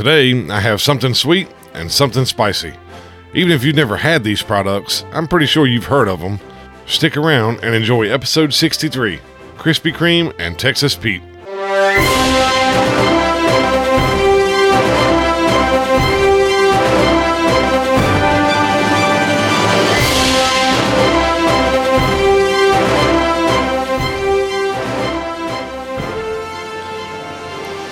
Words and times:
Today, 0.00 0.48
I 0.48 0.60
have 0.60 0.80
something 0.80 1.12
sweet 1.12 1.46
and 1.74 1.92
something 1.92 2.24
spicy. 2.24 2.72
Even 3.34 3.52
if 3.52 3.62
you've 3.62 3.76
never 3.76 3.98
had 3.98 4.24
these 4.24 4.42
products, 4.42 5.04
I'm 5.12 5.28
pretty 5.28 5.44
sure 5.44 5.66
you've 5.66 5.84
heard 5.84 6.08
of 6.08 6.20
them. 6.20 6.40
Stick 6.86 7.18
around 7.18 7.62
and 7.62 7.74
enjoy 7.74 8.08
episode 8.08 8.54
63 8.54 9.20
Krispy 9.58 9.92
Kreme 9.92 10.32
and 10.38 10.58
Texas 10.58 10.96
Pete. 10.96 11.20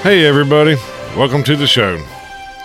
Hey, 0.02 0.24
everybody. 0.24 0.78
Welcome 1.18 1.42
to 1.44 1.56
the 1.56 1.66
show. 1.66 2.00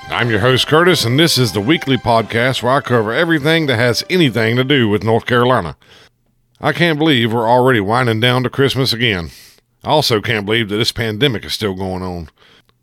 I'm 0.10 0.30
your 0.30 0.38
host, 0.38 0.68
Curtis, 0.68 1.06
and 1.06 1.18
this 1.18 1.40
is 1.40 1.54
the 1.54 1.60
weekly 1.60 1.98
podcast 1.98 2.62
where 2.62 2.74
I 2.74 2.82
cover 2.82 3.12
everything 3.12 3.66
that 3.66 3.78
has 3.78 4.04
anything 4.12 4.58
to 4.58 4.64
do 4.64 4.88
with 4.88 5.04
North 5.04 5.26
Carolina. 5.26 5.76
I 6.62 6.72
can't 6.72 7.00
believe 7.00 7.34
we're 7.34 7.50
already 7.50 7.80
winding 7.80 8.20
down 8.20 8.44
to 8.44 8.52
Christmas 8.52 8.94
again. 8.94 9.32
I 9.84 9.90
also 9.90 10.22
can't 10.22 10.46
believe 10.46 10.70
that 10.70 10.78
this 10.78 10.92
pandemic 10.92 11.44
is 11.46 11.54
still 11.54 11.74
going 11.74 12.04
on. 12.04 12.30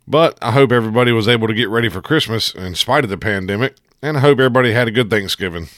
But 0.09 0.37
I 0.43 0.51
hope 0.51 0.73
everybody 0.73 1.13
was 1.13 1.29
able 1.29 1.47
to 1.47 1.55
get 1.55 1.69
ready 1.69 1.89
for 1.89 2.03
Christmas 2.03 2.53
in 2.53 2.75
spite 2.75 3.05
of 3.05 3.11
the 3.11 3.17
pandemic, 3.17 3.77
and 4.03 4.17
I 4.17 4.21
hope 4.23 4.41
everybody 4.41 4.73
had 4.73 4.89
a 4.89 4.91
good 4.91 5.09
Thanksgiving. 5.09 5.69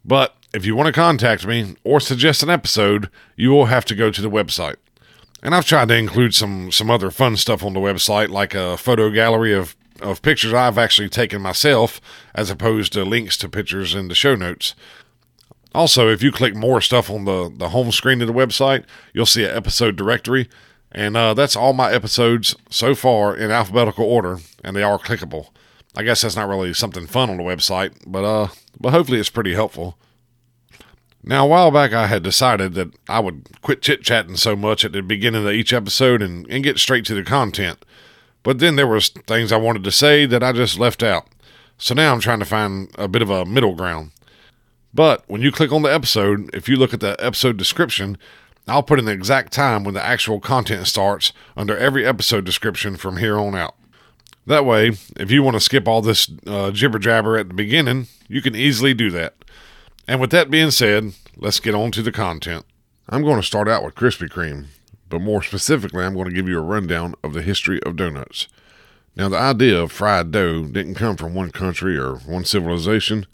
But 0.06 0.38
if 0.54 0.66
you 0.66 0.74
want 0.74 0.88
to 0.88 0.94
contact 0.94 1.46
me 1.46 1.76
or 1.84 2.00
suggest 2.00 2.44
an 2.44 2.50
episode, 2.50 3.10
you 3.36 3.50
will 3.52 3.66
have 3.66 3.84
to 3.86 3.96
go 3.96 4.10
to 4.10 4.22
the 4.22 4.30
website. 4.30 4.78
And 5.44 5.54
I've 5.54 5.66
tried 5.66 5.90
to 5.90 5.98
include 5.98 6.34
some 6.34 6.72
some 6.72 6.90
other 6.90 7.12
fun 7.12 7.36
stuff 7.36 7.62
on 7.62 7.74
the 7.74 7.82
website, 7.82 8.30
like 8.30 8.56
a 8.56 8.78
photo 8.78 9.10
gallery 9.10 9.54
of 9.54 9.76
of 10.02 10.22
pictures 10.22 10.54
I've 10.54 10.78
actually 10.78 11.10
taken 11.10 11.42
myself, 11.42 12.02
as 12.36 12.50
opposed 12.50 12.94
to 12.94 13.04
links 13.04 13.38
to 13.38 13.50
pictures 13.50 13.96
in 13.96 14.08
the 14.08 14.16
show 14.16 14.36
notes. 14.36 14.76
Also, 15.74 16.10
if 16.10 16.22
you 16.22 16.32
click 16.32 16.56
more 16.56 16.82
stuff 16.82 17.10
on 17.10 17.26
the, 17.26 17.52
the 17.56 17.70
home 17.70 17.92
screen 17.92 18.22
of 18.22 18.28
the 18.28 18.34
website, 18.34 18.84
you'll 19.14 19.26
see 19.26 19.46
an 19.46 19.56
episode 19.56 19.96
directory. 19.96 20.50
And 20.92 21.16
uh, 21.16 21.34
that's 21.34 21.56
all 21.56 21.72
my 21.72 21.92
episodes 21.94 22.56
so 22.70 22.94
far 22.94 23.36
in 23.36 23.50
alphabetical 23.50 24.06
order, 24.06 24.40
and 24.64 24.76
they 24.76 24.84
are 24.84 25.00
clickable. 25.00 25.48
I 25.96 26.04
guess 26.04 26.22
that's 26.22 26.36
not 26.36 26.50
really 26.50 26.74
something 26.74 27.08
fun 27.08 27.30
on 27.30 27.38
the 27.38 27.44
website, 27.44 27.94
but 28.06 28.24
uh, 28.24 28.50
but 28.80 28.92
hopefully 28.92 29.20
it's 29.20 29.30
pretty 29.30 29.54
helpful. 29.54 29.98
Now, 31.24 31.46
a 31.46 31.48
while 31.48 31.72
back, 31.72 31.94
I 31.94 32.08
had 32.08 32.24
decided 32.24 32.74
that 32.74 32.90
I 33.08 33.20
would 33.20 33.62
quit 33.62 33.82
chit 33.82 34.02
chatting 34.02 34.38
so 34.38 34.56
much 34.56 34.84
at 34.84 34.92
the 34.92 35.02
beginning 35.02 35.46
of 35.46 35.52
each 35.52 35.72
episode 35.72 36.22
and, 36.22 36.48
and 36.50 36.64
get 36.64 36.80
straight 36.80 37.06
to 37.06 37.14
the 37.14 37.24
content. 37.24 37.86
But 38.44 38.60
then 38.60 38.76
there 38.76 38.88
was 38.88 39.10
things 39.10 39.52
I 39.52 39.58
wanted 39.58 39.84
to 39.84 39.92
say 39.92 40.26
that 40.26 40.44
I 40.44 40.52
just 40.52 40.80
left 40.80 41.04
out. 41.04 41.28
So 41.78 41.94
now 41.94 42.14
I'm 42.14 42.20
trying 42.20 42.40
to 42.40 42.46
find 42.46 42.92
a 42.98 43.08
bit 43.08 43.22
of 43.22 43.30
a 43.30 43.46
middle 43.46 43.76
ground. 43.76 44.12
But 44.94 45.24
when 45.28 45.42
you 45.42 45.52
click 45.52 45.72
on 45.72 45.84
the 45.84 45.94
episode, 45.94 46.54
if 46.54 46.68
you 46.68 46.76
look 46.76 46.94
at 46.94 47.00
the 47.00 47.16
episode 47.20 47.58
description, 47.58 48.18
I'll 48.68 48.84
put 48.84 49.00
in 49.00 49.06
the 49.06 49.12
exact 49.12 49.54
time 49.54 49.84
when 49.84 49.94
the 49.94 50.04
actual 50.04 50.40
content 50.40 50.88
starts 50.88 51.34
under 51.56 51.78
every 51.78 52.06
episode 52.06 52.46
description 52.46 52.98
from 52.98 53.18
here 53.18 53.38
on 53.38 53.56
out. 53.56 53.76
That 54.46 54.66
way, 54.66 54.92
if 55.18 55.32
you 55.32 55.44
want 55.44 55.56
to 55.56 55.60
skip 55.60 55.88
all 55.88 56.02
this 56.02 56.30
uh, 56.48 56.72
jibber 56.72 57.00
jabber 57.00 57.38
at 57.38 57.48
the 57.48 57.54
beginning, 57.54 58.08
you 58.28 58.42
can 58.42 58.56
easily 58.56 58.94
do 58.94 59.12
that. 59.12 59.36
And 60.08 60.20
with 60.20 60.32
that 60.32 60.50
being 60.50 60.72
said, 60.72 61.14
let's 61.38 61.60
get 61.60 61.76
on 61.76 61.92
to 61.92 62.02
the 62.02 62.12
content. 62.12 62.66
I'm 63.08 63.24
going 63.24 63.40
to 63.40 63.46
start 63.46 63.68
out 63.68 63.84
with 63.84 63.96
Krispy 63.96 64.28
Kreme 64.28 64.66
but 65.12 65.22
more 65.22 65.44
specifically, 65.44 66.04
I'm 66.04 66.16
going 66.16 66.30
to 66.30 66.34
give 66.34 66.48
you 66.48 66.58
a 66.58 66.64
rundown 66.64 67.14
of 67.24 67.34
the 67.34 67.42
history 67.44 67.84
of 67.84 67.98
donuts. 67.98 68.48
Now, 69.16 69.28
the 69.30 69.38
idea 69.38 69.80
of 69.80 69.92
fried 69.92 70.32
dough 70.32 70.64
didn't 70.64 70.96
come 70.96 71.18
from 71.18 71.36
one 71.36 71.52
country 71.52 71.98
or 71.98 72.16
one 72.16 72.46
civilization. 72.46 73.28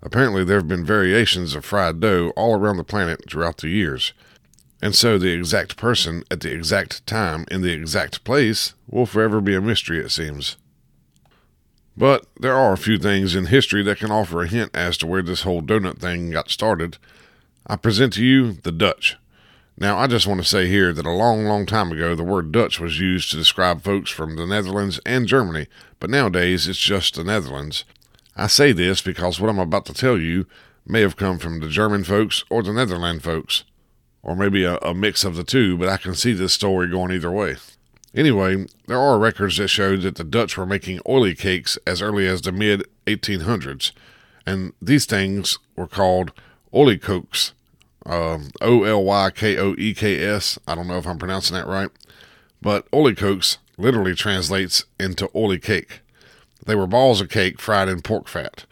Apparently, 0.00 0.44
there 0.44 0.58
have 0.58 0.68
been 0.68 0.84
variations 0.84 1.54
of 1.54 1.64
fried 1.64 2.00
dough 2.00 2.32
all 2.36 2.54
around 2.54 2.76
the 2.76 2.84
planet 2.84 3.28
throughout 3.28 3.58
the 3.58 3.68
years. 3.68 4.12
And 4.80 4.94
so, 4.94 5.18
the 5.18 5.32
exact 5.32 5.76
person 5.76 6.22
at 6.30 6.40
the 6.40 6.52
exact 6.52 7.04
time 7.06 7.44
in 7.50 7.62
the 7.62 7.72
exact 7.72 8.22
place 8.22 8.74
will 8.88 9.06
forever 9.06 9.40
be 9.40 9.54
a 9.54 9.60
mystery, 9.60 9.98
it 9.98 10.10
seems. 10.10 10.56
But 11.96 12.26
there 12.38 12.54
are 12.54 12.72
a 12.72 12.78
few 12.78 12.98
things 12.98 13.34
in 13.34 13.46
history 13.46 13.82
that 13.82 13.98
can 13.98 14.12
offer 14.12 14.42
a 14.42 14.46
hint 14.46 14.70
as 14.74 14.96
to 14.98 15.06
where 15.06 15.22
this 15.22 15.42
whole 15.42 15.62
donut 15.62 15.98
thing 15.98 16.30
got 16.30 16.50
started. 16.50 16.98
I 17.66 17.76
present 17.76 18.12
to 18.12 18.24
you 18.24 18.52
the 18.52 18.70
Dutch. 18.70 19.16
Now, 19.78 19.98
I 19.98 20.06
just 20.06 20.26
want 20.26 20.40
to 20.40 20.48
say 20.48 20.68
here 20.68 20.94
that 20.94 21.04
a 21.04 21.10
long, 21.10 21.44
long 21.44 21.66
time 21.66 21.92
ago, 21.92 22.14
the 22.14 22.24
word 22.24 22.50
Dutch 22.50 22.80
was 22.80 22.98
used 22.98 23.30
to 23.30 23.36
describe 23.36 23.82
folks 23.82 24.10
from 24.10 24.36
the 24.36 24.46
Netherlands 24.46 24.98
and 25.04 25.26
Germany, 25.26 25.66
but 26.00 26.08
nowadays 26.08 26.66
it's 26.66 26.78
just 26.78 27.14
the 27.14 27.24
Netherlands. 27.24 27.84
I 28.34 28.46
say 28.46 28.72
this 28.72 29.02
because 29.02 29.38
what 29.38 29.50
I'm 29.50 29.58
about 29.58 29.84
to 29.86 29.92
tell 29.92 30.18
you 30.18 30.46
may 30.86 31.02
have 31.02 31.16
come 31.16 31.38
from 31.38 31.60
the 31.60 31.68
German 31.68 32.04
folks 32.04 32.42
or 32.48 32.62
the 32.62 32.72
Netherland 32.72 33.22
folks, 33.22 33.64
or 34.22 34.34
maybe 34.34 34.64
a, 34.64 34.78
a 34.78 34.94
mix 34.94 35.24
of 35.24 35.36
the 35.36 35.44
two, 35.44 35.76
but 35.76 35.90
I 35.90 35.98
can 35.98 36.14
see 36.14 36.32
this 36.32 36.54
story 36.54 36.88
going 36.88 37.12
either 37.12 37.30
way. 37.30 37.56
Anyway, 38.14 38.64
there 38.86 38.98
are 38.98 39.18
records 39.18 39.58
that 39.58 39.68
show 39.68 39.94
that 39.98 40.14
the 40.14 40.24
Dutch 40.24 40.56
were 40.56 40.64
making 40.64 41.00
oily 41.06 41.34
cakes 41.34 41.76
as 41.86 42.00
early 42.00 42.26
as 42.26 42.40
the 42.40 42.52
mid 42.52 42.82
1800s, 43.06 43.92
and 44.46 44.72
these 44.80 45.04
things 45.04 45.58
were 45.76 45.86
called 45.86 46.32
olykoeks 46.72 47.52
um, 48.06 48.50
O 48.60 48.84
L 48.84 49.04
Y 49.04 49.30
K 49.30 49.58
O 49.58 49.74
E 49.76 49.94
K 49.94 50.22
S. 50.22 50.58
I 50.66 50.74
don't 50.74 50.86
know 50.86 50.98
if 50.98 51.06
I'm 51.06 51.18
pronouncing 51.18 51.56
that 51.56 51.66
right, 51.66 51.90
but 52.62 52.90
olykoeks 52.90 53.58
literally 53.76 54.14
translates 54.14 54.84
into 54.98 55.30
oily 55.34 55.58
cake. 55.58 56.00
They 56.64 56.74
were 56.74 56.86
balls 56.86 57.20
of 57.20 57.28
cake 57.28 57.60
fried 57.60 57.88
in 57.88 58.02
pork 58.02 58.28
fat. 58.28 58.64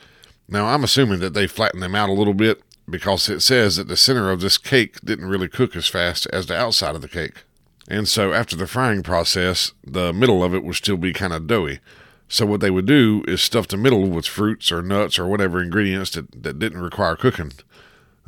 Now, 0.48 0.66
I'm 0.66 0.84
assuming 0.84 1.20
that 1.20 1.34
they 1.34 1.46
flattened 1.46 1.82
them 1.82 1.94
out 1.94 2.08
a 2.08 2.14
little 2.14 2.34
bit 2.34 2.62
because 2.88 3.28
it 3.28 3.40
says 3.40 3.76
that 3.76 3.88
the 3.88 3.96
center 3.96 4.30
of 4.30 4.40
this 4.40 4.58
cake 4.58 5.00
didn't 5.02 5.28
really 5.28 5.48
cook 5.48 5.74
as 5.74 5.88
fast 5.88 6.26
as 6.32 6.46
the 6.46 6.56
outside 6.56 6.94
of 6.94 7.02
the 7.02 7.08
cake. 7.08 7.44
And 7.88 8.08
so, 8.08 8.32
after 8.32 8.56
the 8.56 8.66
frying 8.66 9.02
process, 9.02 9.72
the 9.84 10.12
middle 10.12 10.42
of 10.42 10.54
it 10.54 10.64
would 10.64 10.76
still 10.76 10.96
be 10.96 11.12
kind 11.12 11.32
of 11.32 11.46
doughy. 11.46 11.80
So, 12.28 12.46
what 12.46 12.60
they 12.60 12.70
would 12.70 12.86
do 12.86 13.22
is 13.28 13.42
stuff 13.42 13.68
the 13.68 13.76
middle 13.76 14.08
with 14.08 14.26
fruits 14.26 14.72
or 14.72 14.82
nuts 14.82 15.18
or 15.18 15.26
whatever 15.26 15.62
ingredients 15.62 16.10
that, 16.12 16.42
that 16.42 16.58
didn't 16.58 16.80
require 16.80 17.16
cooking. 17.16 17.52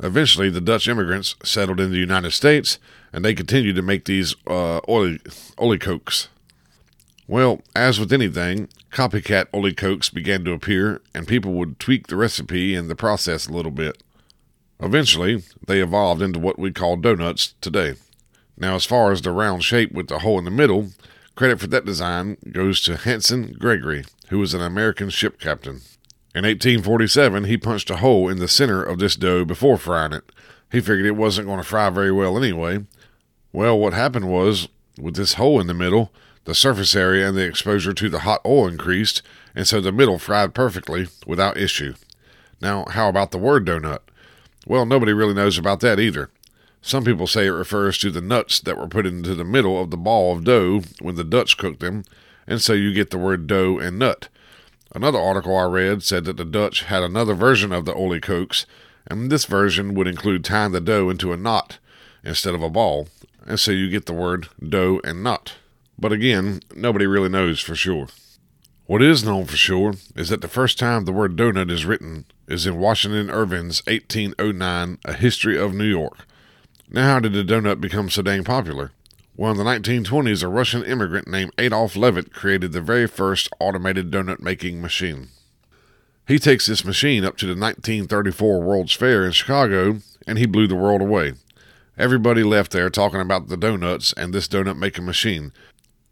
Eventually, 0.01 0.49
the 0.49 0.61
Dutch 0.61 0.87
immigrants 0.87 1.35
settled 1.43 1.79
in 1.79 1.91
the 1.91 1.97
United 1.97 2.31
States, 2.31 2.77
and 3.11 3.25
they 3.25 3.33
continued 3.33 3.75
to 3.75 3.81
make 3.81 4.05
these 4.05 4.35
uh, 4.45 4.79
oily, 4.87 5.19
olykoeks. 5.57 6.27
Well, 7.27 7.61
as 7.75 7.99
with 7.99 8.13
anything, 8.13 8.69
copycat 8.91 9.47
olykoeks 9.51 10.13
began 10.13 10.43
to 10.45 10.53
appear, 10.53 11.01
and 11.13 11.27
people 11.27 11.53
would 11.53 11.79
tweak 11.79 12.07
the 12.07 12.15
recipe 12.15 12.75
and 12.75 12.89
the 12.89 12.95
process 12.95 13.47
a 13.47 13.53
little 13.53 13.71
bit. 13.71 14.01
Eventually, 14.79 15.43
they 15.65 15.81
evolved 15.81 16.21
into 16.21 16.39
what 16.39 16.59
we 16.59 16.71
call 16.71 16.95
donuts 16.95 17.55
today. 17.59 17.95
Now, 18.55 18.75
as 18.75 18.85
far 18.85 19.11
as 19.11 19.21
the 19.21 19.31
round 19.31 19.63
shape 19.63 19.91
with 19.91 20.07
the 20.07 20.19
hole 20.19 20.37
in 20.37 20.45
the 20.45 20.51
middle, 20.51 20.91
Credit 21.37 21.59
for 21.59 21.67
that 21.67 21.85
design 21.85 22.37
goes 22.51 22.81
to 22.81 22.97
Hanson 22.97 23.55
Gregory, 23.59 24.05
who 24.29 24.39
was 24.39 24.55
an 24.55 24.61
American 24.61 25.11
ship 25.11 25.39
captain. 25.39 25.81
In 26.37 26.43
1847, 26.43 27.45
he 27.45 27.57
punched 27.57 27.89
a 27.89 27.95
hole 27.95 28.29
in 28.29 28.37
the 28.37 28.47
center 28.47 28.83
of 28.83 28.99
this 28.99 29.15
dough 29.15 29.43
before 29.43 29.75
frying 29.75 30.13
it. 30.13 30.31
He 30.71 30.81
figured 30.81 31.07
it 31.07 31.15
wasn't 31.15 31.47
going 31.47 31.57
to 31.57 31.63
fry 31.63 31.89
very 31.89 32.11
well 32.11 32.37
anyway. 32.37 32.85
Well, 33.51 33.79
what 33.79 33.93
happened 33.93 34.29
was, 34.29 34.67
with 35.01 35.15
this 35.15 35.33
hole 35.33 35.59
in 35.59 35.65
the 35.65 35.73
middle, 35.73 36.13
the 36.43 36.53
surface 36.53 36.95
area 36.95 37.27
and 37.27 37.35
the 37.35 37.43
exposure 37.43 37.91
to 37.91 38.07
the 38.07 38.19
hot 38.19 38.41
oil 38.45 38.67
increased, 38.67 39.23
and 39.55 39.67
so 39.67 39.81
the 39.81 39.91
middle 39.91 40.19
fried 40.19 40.53
perfectly 40.53 41.07
without 41.25 41.57
issue. 41.57 41.95
Now, 42.61 42.85
how 42.87 43.09
about 43.09 43.31
the 43.31 43.39
word 43.39 43.65
donut? 43.65 44.01
Well, 44.67 44.85
nobody 44.85 45.13
really 45.13 45.33
knows 45.33 45.57
about 45.57 45.79
that 45.79 45.99
either. 45.99 46.29
Some 46.83 47.03
people 47.03 47.25
say 47.25 47.47
it 47.47 47.49
refers 47.49 47.97
to 47.97 48.11
the 48.11 48.21
nuts 48.21 48.59
that 48.59 48.77
were 48.77 48.87
put 48.87 49.07
into 49.07 49.33
the 49.33 49.43
middle 49.43 49.81
of 49.81 49.89
the 49.89 49.97
ball 49.97 50.33
of 50.33 50.43
dough 50.43 50.83
when 51.01 51.15
the 51.15 51.23
Dutch 51.23 51.57
cooked 51.57 51.79
them, 51.79 52.03
and 52.45 52.61
so 52.61 52.73
you 52.73 52.93
get 52.93 53.09
the 53.09 53.17
word 53.17 53.47
dough 53.47 53.79
and 53.79 53.97
nut. 53.97 54.29
Another 54.93 55.19
article 55.19 55.55
I 55.55 55.65
read 55.65 56.03
said 56.03 56.25
that 56.25 56.37
the 56.37 56.45
Dutch 56.45 56.83
had 56.83 57.03
another 57.03 57.33
version 57.33 57.71
of 57.71 57.85
the 57.85 57.93
olykoeks, 57.93 58.65
and 59.05 59.31
this 59.31 59.45
version 59.45 59.93
would 59.93 60.07
include 60.07 60.43
tying 60.43 60.71
the 60.71 60.81
dough 60.81 61.09
into 61.09 61.33
a 61.33 61.37
knot 61.37 61.79
instead 62.23 62.55
of 62.55 62.61
a 62.61 62.69
ball, 62.69 63.07
and 63.45 63.59
so 63.59 63.71
you 63.71 63.89
get 63.89 64.05
the 64.05 64.13
word 64.13 64.47
dough 64.67 65.01
and 65.03 65.23
knot. 65.23 65.55
But 65.99 66.11
again, 66.11 66.61
nobody 66.75 67.07
really 67.07 67.29
knows 67.29 67.59
for 67.59 67.75
sure. 67.75 68.07
What 68.85 69.01
is 69.01 69.23
known 69.23 69.45
for 69.45 69.57
sure 69.57 69.95
is 70.15 70.29
that 70.29 70.41
the 70.41 70.47
first 70.47 70.79
time 70.79 71.03
the 71.03 71.11
word 71.11 71.35
donut 71.35 71.69
is 71.69 71.85
written 71.85 72.25
is 72.47 72.65
in 72.65 72.77
Washington 72.77 73.29
Irving's 73.29 73.85
1809 73.85 74.99
A 75.03 75.13
History 75.13 75.57
of 75.57 75.73
New 75.73 75.85
York. 75.85 76.25
Now, 76.89 77.13
how 77.13 77.19
did 77.19 77.33
the 77.33 77.43
donut 77.43 77.81
become 77.81 78.09
so 78.09 78.21
dang 78.21 78.45
popular? 78.45 78.91
Well, 79.39 79.51
in 79.51 79.57
the 79.57 79.63
1920s, 79.63 80.41
a 80.41 80.47
Russian 80.47 80.83
immigrant 80.83 81.27
named 81.27 81.51
Adolf 81.59 81.95
Levitt 81.95 82.33
created 82.33 82.71
the 82.71 82.81
very 82.81 83.05
first 83.05 83.47
automated 83.59 84.09
donut 84.09 84.39
making 84.39 84.81
machine. 84.81 85.27
He 86.27 86.39
takes 86.39 86.65
this 86.65 86.83
machine 86.83 87.23
up 87.23 87.37
to 87.37 87.45
the 87.45 87.51
1934 87.51 88.59
World's 88.61 88.93
Fair 88.93 89.23
in 89.23 89.33
Chicago, 89.33 89.99
and 90.25 90.39
he 90.39 90.47
blew 90.47 90.65
the 90.65 90.75
world 90.75 91.01
away. 91.01 91.33
Everybody 91.99 92.41
left 92.41 92.71
there 92.71 92.89
talking 92.89 93.21
about 93.21 93.47
the 93.47 93.57
donuts 93.57 94.11
and 94.13 94.33
this 94.33 94.47
donut 94.47 94.79
making 94.79 95.05
machine, 95.05 95.53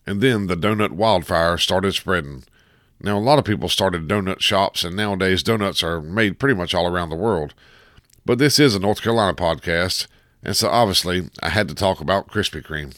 and 0.06 0.22
then 0.22 0.46
the 0.46 0.56
donut 0.56 0.92
wildfire 0.92 1.58
started 1.58 1.96
spreading. 1.96 2.44
Now, 3.02 3.18
a 3.18 3.20
lot 3.20 3.40
of 3.40 3.46
people 3.46 3.70
started 3.70 4.08
donut 4.08 4.40
shops, 4.40 4.84
and 4.84 4.96
nowadays 4.96 5.42
donuts 5.42 5.82
are 5.82 6.00
made 6.00 6.38
pretty 6.38 6.54
much 6.54 6.76
all 6.76 6.86
around 6.86 7.10
the 7.10 7.16
world. 7.16 7.56
But 8.24 8.38
this 8.38 8.60
is 8.60 8.76
a 8.76 8.80
North 8.80 9.02
Carolina 9.02 9.34
podcast, 9.34 10.06
and 10.44 10.56
so 10.56 10.70
obviously 10.70 11.32
I 11.42 11.50
had 11.50 11.68
to 11.70 11.76
talk 11.76 12.00
about 12.00 12.28
Krispy 12.28 12.64
Kreme. 12.64 12.96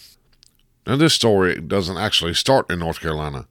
Now, 0.87 0.95
this 0.95 1.13
story 1.13 1.59
doesn't 1.59 1.97
actually 1.97 2.33
start 2.33 2.71
in 2.71 2.79
North 2.79 3.01
Carolina. 3.01 3.45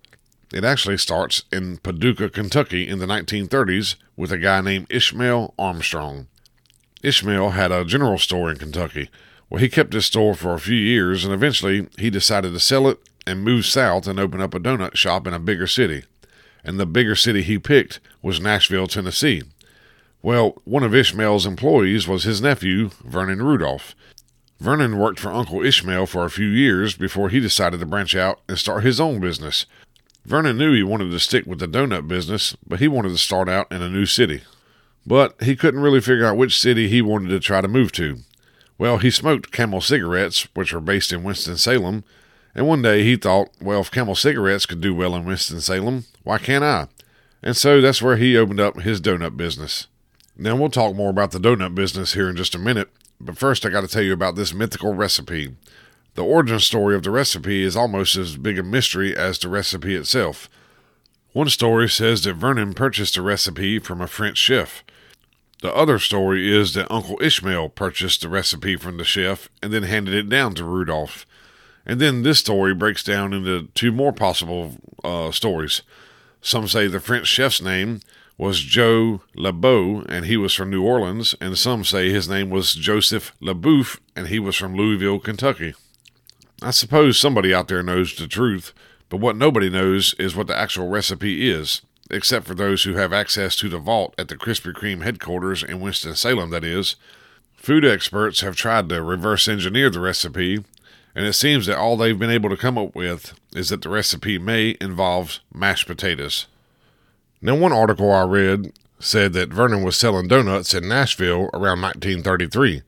It 0.55 0.65
actually 0.65 0.97
starts 0.97 1.45
in 1.53 1.77
Paducah, 1.77 2.31
Kentucky 2.31 2.89
in 2.89 2.99
the 2.99 3.05
1930s 3.05 3.97
with 4.17 4.33
a 4.33 4.39
guy 4.39 4.63
named 4.63 4.87
Ishmael 4.89 5.53
Armstrong. 5.59 6.29
Ishmael 7.03 7.51
had 7.51 7.71
a 7.71 7.85
general 7.85 8.17
store 8.17 8.51
in 8.51 8.57
Kentucky. 8.57 9.11
Well, 9.51 9.61
he 9.61 9.69
kept 9.69 9.91
this 9.91 10.07
store 10.07 10.33
for 10.33 10.55
a 10.55 10.59
few 10.59 10.79
years, 10.79 11.27
and 11.27 11.35
eventually 11.35 11.89
he 11.99 12.09
decided 12.09 12.55
to 12.55 12.61
sell 12.61 12.89
it 12.89 13.01
and 13.27 13.45
move 13.45 13.67
south 13.67 14.07
and 14.07 14.19
open 14.19 14.41
up 14.41 14.55
a 14.55 14.59
donut 14.59 14.97
shop 14.97 15.27
in 15.27 15.35
a 15.35 15.39
bigger 15.39 15.67
city. 15.67 16.05
And 16.65 16.81
the 16.81 16.87
bigger 16.87 17.15
city 17.15 17.43
he 17.43 17.59
picked 17.59 18.01
was 18.23 18.41
Nashville, 18.41 18.87
Tennessee. 18.87 19.43
Well, 20.23 20.57
one 20.65 20.83
of 20.83 20.95
Ishmael's 20.95 21.45
employees 21.45 22.09
was 22.09 22.25
his 22.25 22.41
nephew, 22.41 22.93
Vernon 23.05 23.43
Rudolph. 23.43 23.95
Vernon 24.59 24.99
worked 24.99 25.21
for 25.21 25.31
Uncle 25.31 25.63
Ishmael 25.63 26.07
for 26.07 26.25
a 26.25 26.31
few 26.31 26.49
years 26.49 26.97
before 26.97 27.29
he 27.29 27.41
decided 27.41 27.81
to 27.81 27.87
branch 27.87 28.17
out 28.17 28.41
and 28.49 28.59
start 28.59 28.85
his 28.85 29.01
own 29.01 29.21
business. 29.21 29.67
Vernon 30.25 30.59
knew 30.59 30.73
he 30.73 30.83
wanted 30.83 31.11
to 31.11 31.21
stick 31.21 31.47
with 31.47 31.59
the 31.59 31.69
donut 31.69 32.09
business, 32.09 32.57
but 32.67 32.81
he 32.81 32.89
wanted 32.89 33.11
to 33.11 33.19
start 33.19 33.49
out 33.49 33.71
in 33.71 33.83
a 33.83 33.89
new 33.89 34.07
city. 34.07 34.43
But 35.07 35.41
he 35.41 35.55
couldn't 35.55 35.83
really 35.83 36.01
figure 36.01 36.27
out 36.27 36.37
which 36.37 36.61
city 36.61 36.89
he 36.89 37.01
wanted 37.01 37.29
to 37.29 37.39
try 37.39 37.61
to 37.61 37.69
move 37.69 37.93
to. 37.93 38.19
Well, 38.79 38.99
he 38.99 39.11
smoked 39.11 39.53
Camel 39.53 39.81
cigarettes, 39.81 40.49
which 40.55 40.73
were 40.73 40.81
based 40.81 41.13
in 41.13 41.23
Winston-Salem, 41.23 42.03
and 42.55 42.67
one 42.67 42.83
day 42.83 43.05
he 43.05 43.17
thought, 43.17 43.51
well, 43.61 43.83
if 43.83 43.91
Camel 43.91 44.15
cigarettes 44.15 44.67
could 44.67 44.81
do 44.81 44.95
well 44.95 45.15
in 45.15 45.27
Winston-Salem, 45.27 46.07
why 46.25 46.39
can't 46.39 46.65
I? 46.65 46.89
And 47.43 47.57
so 47.57 47.81
that's 47.81 48.03
where 48.03 48.17
he 48.17 48.37
opened 48.37 48.61
up 48.61 48.81
his 48.81 49.01
donut 49.01 49.37
business. 49.37 49.87
Now 50.37 50.57
we'll 50.57 50.71
talk 50.71 50.97
more 50.97 51.11
about 51.11 51.31
the 51.31 51.39
donut 51.39 51.75
business 51.75 52.15
here 52.15 52.29
in 52.29 52.37
just 52.37 52.55
a 52.55 52.59
minute, 52.59 52.91
but 53.21 53.39
first 53.39 53.65
I 53.65 53.71
got 53.71 53.83
to 53.83 53.89
tell 53.89 54.03
you 54.03 54.13
about 54.13 54.37
this 54.37 54.55
mythical 54.55 54.95
recipe. 54.95 55.57
The 56.15 56.25
origin 56.25 56.61
story 56.61 56.95
of 56.95 57.03
the 57.03 57.11
recipe 57.11 57.63
is 57.63 57.77
almost 57.77 58.17
as 58.17 58.37
big 58.37 58.59
a 58.59 58.63
mystery 58.63 59.17
as 59.17 59.39
the 59.39 59.49
recipe 59.49 59.95
itself. 59.95 60.49
One 61.33 61.51
story 61.51 61.89
says 61.89 62.25
that 62.25 62.35
Vernon 62.35 62.73
purchased 62.73 63.15
the 63.15 63.23
recipe 63.23 63.79
from 63.79 64.01
a 64.01 64.07
French 64.07 64.39
chef. 64.39 64.83
The 65.61 65.75
other 65.75 65.99
story 65.99 66.55
is 66.55 66.75
that 66.75 66.91
Uncle 66.91 67.19
Ishmael 67.21 67.71
purchased 67.71 68.23
the 68.23 68.29
recipe 68.29 68.77
from 68.77 68.97
the 68.97 69.05
chef 69.05 69.49
and 69.63 69.73
then 69.73 69.83
handed 69.83 70.15
it 70.15 70.29
down 70.29 70.55
to 70.55 70.65
Rudolph. 70.65 71.27
And 71.85 72.01
then 72.01 72.23
this 72.23 72.39
story 72.39 72.75
breaks 72.75 73.03
down 73.03 73.33
into 73.33 73.69
two 73.75 73.93
more 73.93 74.13
possible 74.13 74.77
uh, 75.05 75.31
stories. 75.31 75.83
Some 76.41 76.69
say 76.69 76.87
the 76.87 77.01
French 77.01 77.27
chef's 77.27 77.61
name 77.61 78.01
was 78.39 78.61
Joe 78.61 79.23
Labeau, 79.35 80.05
and 80.09 80.27
he 80.27 80.37
was 80.37 80.53
from 80.53 80.71
New 80.71 80.83
Orleans, 80.83 81.35
and 81.41 81.57
some 81.57 81.85
say 81.85 82.11
his 82.11 82.29
name 82.29 82.51
was 82.51 82.75
Joseph 82.75 83.33
LaBouffe, 83.41 83.99
and 84.15 84.29
he 84.29 84.39
was 84.39 84.57
from 84.57 84.77
Louisville, 84.77 85.19
Kentucky. 85.19 85.75
I 86.63 86.71
suppose 86.71 87.19
somebody 87.19 87.55
out 87.55 87.69
there 87.69 87.83
knows 87.83 88.15
the 88.15 88.27
truth, 88.27 88.73
but 89.09 89.21
what 89.21 89.37
nobody 89.37 89.71
knows 89.71 90.15
is 90.19 90.37
what 90.37 90.49
the 90.49 90.57
actual 90.57 90.89
recipe 90.89 91.49
is, 91.49 91.81
except 92.11 92.47
for 92.47 92.55
those 92.55 92.85
who 92.85 92.95
have 92.95 93.13
access 93.13 93.57
to 93.57 93.69
the 93.69 93.79
vault 93.79 94.15
at 94.19 94.29
the 94.29 94.37
Krispy 94.37 94.73
Kreme 94.73 95.03
headquarters 95.03 95.63
in 95.63 95.81
Winston-Salem, 95.81 96.51
that 96.51 96.65
is. 96.65 96.97
Food 97.55 97.85
experts 97.85 98.41
have 98.41 98.55
tried 98.55 98.89
to 98.91 99.03
reverse 99.03 99.49
engineer 99.49 99.91
the 99.91 100.01
recipe, 100.01 100.63
and 101.15 101.27
it 101.27 101.33
seems 101.33 101.67
that 101.67 101.79
all 101.79 101.97
they've 101.97 102.19
been 102.19 102.31
able 102.31 102.51
to 102.51 102.57
come 102.57 102.77
up 102.77 102.95
with 102.95 103.33
is 103.55 103.71
that 103.71 103.81
the 103.81 103.89
recipe 103.89 104.39
may 104.39 104.77
involve 104.81 105.41
mashed 105.53 105.87
potatoes. 105.87 106.47
Now, 107.47 107.55
one 107.55 107.73
article 107.73 108.11
I 108.11 108.25
read 108.25 108.73
said 108.99 109.33
that 109.35 109.53
Vernon 109.53 109.85
was 109.85 109.97
selling 109.97 110.27
donuts 110.27 110.75
in 110.75 110.89
Nashville 110.89 111.49
around 111.55 111.81
1933, 111.81 112.83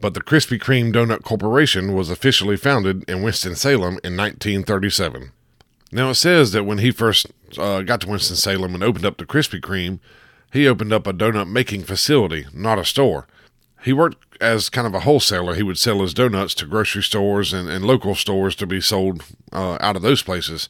but 0.00 0.14
the 0.14 0.20
Krispy 0.20 0.58
Kreme 0.58 0.92
Donut 0.92 1.22
Corporation 1.22 1.94
was 1.94 2.10
officially 2.10 2.56
founded 2.56 3.08
in 3.08 3.22
Winston-Salem 3.22 4.00
in 4.02 4.16
1937. 4.16 5.30
Now, 5.92 6.10
it 6.10 6.16
says 6.16 6.50
that 6.50 6.64
when 6.64 6.78
he 6.78 6.90
first 6.90 7.28
uh, 7.56 7.82
got 7.82 8.00
to 8.00 8.08
Winston-Salem 8.08 8.74
and 8.74 8.82
opened 8.82 9.06
up 9.06 9.18
the 9.18 9.24
Krispy 9.24 9.60
Kreme, 9.60 10.00
he 10.52 10.66
opened 10.66 10.92
up 10.92 11.06
a 11.06 11.12
donut 11.12 11.48
making 11.48 11.84
facility, 11.84 12.46
not 12.52 12.80
a 12.80 12.84
store. 12.84 13.28
He 13.84 13.92
worked 13.92 14.36
as 14.40 14.68
kind 14.68 14.88
of 14.88 14.94
a 14.94 15.00
wholesaler. 15.00 15.54
He 15.54 15.62
would 15.62 15.78
sell 15.78 16.00
his 16.00 16.12
donuts 16.12 16.56
to 16.56 16.66
grocery 16.66 17.04
stores 17.04 17.52
and, 17.52 17.68
and 17.68 17.84
local 17.84 18.16
stores 18.16 18.56
to 18.56 18.66
be 18.66 18.80
sold 18.80 19.22
uh, 19.52 19.78
out 19.80 19.94
of 19.94 20.02
those 20.02 20.24
places. 20.24 20.68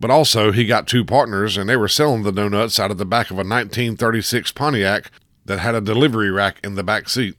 But 0.00 0.10
also, 0.10 0.50
he 0.50 0.64
got 0.64 0.88
two 0.88 1.04
partners, 1.04 1.58
and 1.58 1.68
they 1.68 1.76
were 1.76 1.86
selling 1.86 2.22
the 2.22 2.32
donuts 2.32 2.80
out 2.80 2.90
of 2.90 2.96
the 2.96 3.04
back 3.04 3.26
of 3.26 3.36
a 3.36 3.44
1936 3.44 4.50
Pontiac 4.52 5.10
that 5.44 5.58
had 5.58 5.74
a 5.74 5.80
delivery 5.80 6.30
rack 6.30 6.58
in 6.64 6.74
the 6.74 6.82
back 6.82 7.08
seat. 7.08 7.36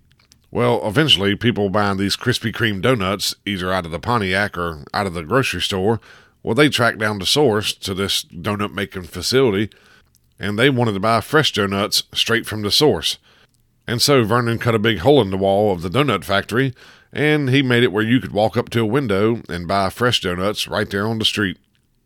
Well, 0.52 0.86
eventually, 0.88 1.36
people 1.36 1.70
buying 1.70 1.98
these 1.98 2.16
Krispy 2.16 2.54
Kreme 2.54 2.82
donuts, 2.82 3.34
either 3.46 3.74
out 3.74 3.86
of 3.86 3.92
the 3.92 4.00
Pontiac 4.00 4.58
or 4.58 4.84
out 4.94 5.08
of 5.08 5.16
the 5.16 5.24
grocery 5.24 5.62
store, 5.62 6.00
well, 6.44 6.54
they 6.54 6.70
tracked 6.70 7.00
down 7.00 7.20
the 7.20 7.26
source 7.26 7.74
to 7.74 7.94
this 7.94 8.24
donut 8.26 8.74
making 8.74 9.04
facility, 9.04 9.70
and 10.40 10.60
they 10.60 10.70
wanted 10.70 10.94
to 10.94 11.00
buy 11.00 11.22
fresh 11.22 11.52
donuts 11.52 12.04
straight 12.14 12.46
from 12.46 12.62
the 12.62 12.72
source. 12.72 13.18
And 13.88 14.02
so 14.02 14.24
Vernon 14.24 14.60
cut 14.60 14.76
a 14.76 14.80
big 14.80 15.00
hole 15.00 15.22
in 15.22 15.32
the 15.32 15.38
wall 15.38 15.72
of 15.72 15.82
the 15.82 15.90
donut 15.90 16.24
factory, 16.24 16.74
and 17.12 17.50
he 17.50 17.62
made 17.62 17.84
it 17.84 17.92
where 17.92 18.04
you 18.04 18.20
could 18.20 18.32
walk 18.32 18.56
up 18.56 18.70
to 18.70 18.82
a 18.82 18.86
window 18.86 19.42
and 19.50 19.68
buy 19.68 19.90
fresh 19.90 20.22
donuts 20.22 20.68
right 20.68 20.90
there 20.90 21.08
on 21.08 21.18
the 21.18 21.26
street. 21.26 21.58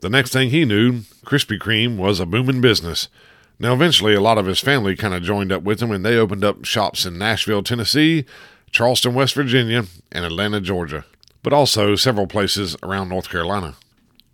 The 0.06 0.12
next 0.12 0.34
thing 0.34 0.52
he 0.52 0.66
knew, 0.66 1.00
Krispy 1.26 1.58
Kreme 1.58 1.98
was 1.98 2.20
a 2.20 2.28
booming 2.28 2.62
business. 2.62 3.10
Now, 3.58 3.74
eventually, 3.74 4.14
a 4.14 4.22
lot 4.22 4.38
of 4.38 4.46
his 4.46 4.60
family 4.60 4.96
kind 4.96 5.16
of 5.16 5.24
joined 5.24 5.52
up 5.52 5.64
with 5.64 5.82
him, 5.82 5.90
and 5.90 6.06
they 6.06 6.16
opened 6.16 6.44
up 6.44 6.64
shops 6.64 7.08
in 7.08 7.18
Nashville, 7.18 7.64
Tennessee, 7.64 8.24
Charleston, 8.70 9.16
West 9.16 9.34
Virginia, 9.34 9.86
and 10.12 10.24
Atlanta, 10.24 10.62
Georgia, 10.62 11.06
but 11.42 11.54
also 11.54 11.96
several 11.96 12.28
places 12.28 12.78
around 12.84 13.10
North 13.10 13.32
Carolina. 13.32 13.78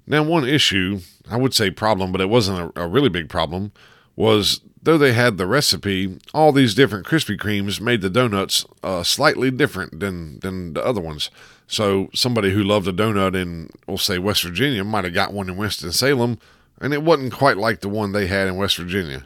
Now, 0.05 0.23
one 0.23 0.45
issue, 0.45 0.99
I 1.29 1.37
would 1.37 1.53
say 1.53 1.71
problem, 1.71 2.11
but 2.11 2.19
it 2.19 2.27
wasn't 2.27 2.73
a, 2.75 2.81
a 2.81 2.87
really 2.89 3.07
big 3.07 3.29
problem, 3.29 3.71
was 4.17 4.59
Though 4.83 4.97
they 4.97 5.13
had 5.13 5.37
the 5.37 5.45
recipe, 5.45 6.17
all 6.33 6.51
these 6.51 6.73
different 6.73 7.05
Krispy 7.05 7.37
Kremes 7.37 7.79
made 7.79 8.01
the 8.01 8.09
donuts 8.09 8.65
uh, 8.81 9.03
slightly 9.03 9.51
different 9.51 9.99
than, 9.99 10.39
than 10.39 10.73
the 10.73 10.83
other 10.83 11.01
ones. 11.01 11.29
So 11.71 12.09
somebody 12.13 12.51
who 12.51 12.65
loved 12.65 12.85
a 12.89 12.91
donut 12.91 13.33
in, 13.33 13.69
we'll 13.87 13.97
say, 13.97 14.19
West 14.19 14.43
Virginia 14.43 14.83
might 14.83 15.05
have 15.05 15.13
got 15.13 15.31
one 15.31 15.47
in 15.47 15.55
Winston-Salem, 15.55 16.37
and 16.81 16.93
it 16.93 17.01
wasn't 17.01 17.31
quite 17.31 17.55
like 17.55 17.79
the 17.79 17.87
one 17.87 18.11
they 18.11 18.27
had 18.27 18.49
in 18.49 18.57
West 18.57 18.75
Virginia. 18.75 19.25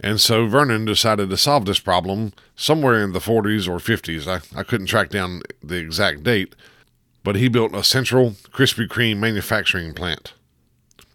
And 0.00 0.20
so 0.20 0.48
Vernon 0.48 0.84
decided 0.84 1.30
to 1.30 1.36
solve 1.36 1.66
this 1.66 1.78
problem 1.78 2.32
somewhere 2.56 3.00
in 3.04 3.12
the 3.12 3.20
40s 3.20 3.68
or 3.68 3.76
50s. 3.76 4.26
I, 4.26 4.58
I 4.58 4.64
couldn't 4.64 4.88
track 4.88 5.10
down 5.10 5.42
the 5.62 5.76
exact 5.76 6.24
date. 6.24 6.56
but 7.22 7.36
he 7.36 7.48
built 7.48 7.74
a 7.74 7.84
central 7.84 8.30
Krispy 8.52 8.88
Kreme 8.88 9.18
manufacturing 9.18 9.92
plant. 9.94 10.32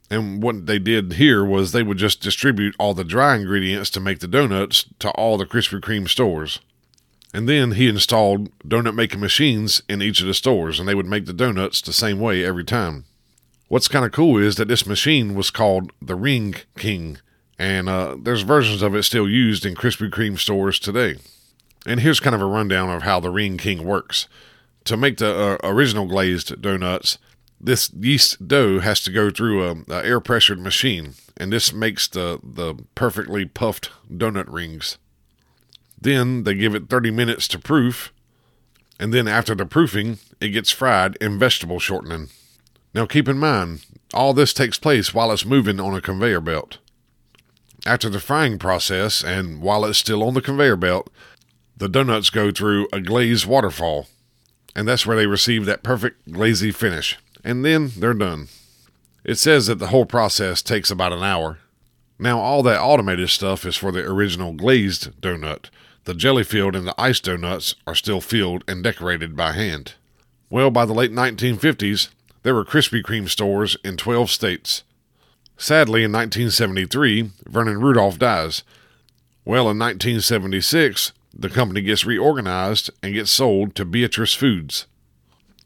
And 0.10 0.42
what 0.42 0.68
they 0.68 0.80
did 0.80 1.14
here 1.14 1.44
was 1.44 1.72
they 1.72 1.84
would 1.84 1.98
just 1.98 2.22
distribute 2.22 2.76
all 2.78 2.94
the 2.94 3.04
dry 3.04 3.36
ingredients 3.36 3.90
to 3.92 4.00
make 4.00 4.20
the 4.20 4.28
donuts 4.28 4.86
to 5.00 5.10
all 5.12 5.38
the 5.38 5.46
Krispy 5.46 5.82
Kreme 5.82 6.08
stores. 6.08 6.60
And 7.36 7.50
then 7.50 7.72
he 7.72 7.90
installed 7.90 8.58
donut 8.60 8.96
making 8.96 9.20
machines 9.20 9.84
in 9.90 10.02
each 10.02 10.22
of 10.22 10.28
the 10.28 10.34
stores, 10.34 10.80
and 10.80 10.88
they 10.88 10.96
would 10.96 11.06
make 11.06 11.26
the 11.26 11.34
donuts 11.34 11.82
the 11.82 11.92
same 11.92 12.22
way 12.22 12.46
every 12.46 12.64
time. 12.64 13.04
What's 13.68 13.90
kind 13.90 14.06
of 14.06 14.14
cool 14.14 14.38
is 14.38 14.56
that 14.56 14.70
this 14.70 14.86
machine 14.86 15.36
was 15.36 15.50
called 15.50 15.92
the 16.02 16.16
Ring 16.16 16.56
King, 16.78 17.18
and 17.60 17.90
uh, 17.90 18.16
there's 18.18 18.44
versions 18.44 18.82
of 18.82 18.96
it 18.96 19.04
still 19.04 19.28
used 19.28 19.66
in 19.66 19.76
Krispy 19.76 20.10
Kreme 20.10 20.40
stores 20.40 20.80
today. 20.80 21.16
And 21.86 22.00
here's 22.00 22.22
kind 22.22 22.36
of 22.36 22.42
a 22.42 22.46
rundown 22.46 22.90
of 22.90 23.04
how 23.04 23.20
the 23.20 23.30
Ring 23.30 23.58
King 23.58 23.84
works. 23.84 24.30
To 24.86 24.96
make 24.96 25.18
the 25.18 25.36
uh, 25.36 25.58
original 25.62 26.06
glazed 26.06 26.62
donuts, 26.62 27.18
this 27.60 27.92
yeast 27.94 28.48
dough 28.48 28.80
has 28.80 29.02
to 29.02 29.12
go 29.12 29.30
through 29.30 29.62
a, 29.68 29.76
a 29.90 30.06
air 30.06 30.22
pressured 30.22 30.62
machine, 30.62 31.16
and 31.36 31.52
this 31.52 31.74
makes 31.74 32.08
the, 32.08 32.40
the 32.42 32.76
perfectly 32.96 33.44
puffed 33.44 33.90
donut 34.10 34.46
rings. 34.48 34.98
Then 36.06 36.44
they 36.44 36.54
give 36.54 36.76
it 36.76 36.88
30 36.88 37.10
minutes 37.10 37.48
to 37.48 37.58
proof, 37.58 38.14
and 39.00 39.12
then 39.12 39.28
after 39.28 39.56
the 39.56 39.66
proofing, 39.66 40.20
it 40.40 40.50
gets 40.50 40.70
fried 40.70 41.16
in 41.16 41.40
vegetable 41.40 41.80
shortening. 41.80 42.28
Now 42.94 43.08
keep 43.08 43.28
in 43.28 43.40
mind, 43.40 43.84
all 44.14 44.32
this 44.32 44.54
takes 44.54 44.78
place 44.78 45.16
while 45.16 45.32
it's 45.32 45.48
moving 45.48 45.80
on 45.80 45.96
a 45.96 46.02
conveyor 46.02 46.42
belt. 46.42 46.78
After 47.88 48.08
the 48.08 48.20
frying 48.20 48.60
process, 48.60 49.24
and 49.24 49.64
while 49.64 49.84
it's 49.84 49.98
still 49.98 50.22
on 50.22 50.36
the 50.36 50.44
conveyor 50.44 50.76
belt, 50.76 51.10
the 51.76 51.90
donuts 51.90 52.30
go 52.30 52.52
through 52.52 52.88
a 52.94 53.02
glazed 53.02 53.48
waterfall, 53.48 54.06
and 54.76 54.88
that's 54.88 55.08
where 55.08 55.18
they 55.18 55.26
receive 55.26 55.66
that 55.66 55.82
perfect 55.82 56.32
glazy 56.32 56.72
finish, 56.72 57.18
and 57.44 57.66
then 57.66 57.94
they're 57.98 58.14
done. 58.14 58.50
It 59.24 59.40
says 59.40 59.66
that 59.66 59.80
the 59.80 59.88
whole 59.88 60.06
process 60.06 60.62
takes 60.62 60.92
about 60.92 61.14
an 61.14 61.24
hour. 61.24 61.58
Now, 62.20 62.40
all 62.40 62.62
that 62.62 62.80
automated 62.80 63.32
stuff 63.32 63.66
is 63.66 63.76
for 63.76 63.92
the 63.92 64.06
original 64.06 64.54
glazed 64.54 65.20
donut, 65.20 65.72
the 66.06 66.14
jelly 66.14 66.44
field 66.44 66.76
and 66.76 66.88
the 66.88 67.00
ice 67.00 67.20
donuts 67.20 67.76
are 67.86 67.96
still 67.96 68.22
filled 68.22 68.64
and 68.68 68.84
decorated 68.84 69.36
by 69.36 69.52
hand. 69.52 69.96
Well, 70.50 70.72
by 70.72 70.86
the 70.86 70.94
late 70.94 71.12
1950s, 71.12 72.10
there 72.44 72.54
were 72.54 72.64
Krispy 72.64 73.02
Kreme 73.02 73.28
stores 73.28 73.76
in 73.84 73.98
12 73.98 74.30
states. 74.30 74.84
Sadly, 75.58 76.04
in 76.04 76.12
1973, 76.12 77.32
Vernon 77.48 77.82
Rudolph 77.82 78.20
dies. 78.20 78.64
Well, 79.44 79.70
in 79.70 79.80
1976, 79.80 81.12
the 81.34 81.50
company 81.50 81.82
gets 81.82 82.06
reorganized 82.06 82.92
and 83.02 83.14
gets 83.14 83.32
sold 83.32 83.76
to 83.76 83.86
Beatrice 83.86 84.34
Foods. 84.34 84.86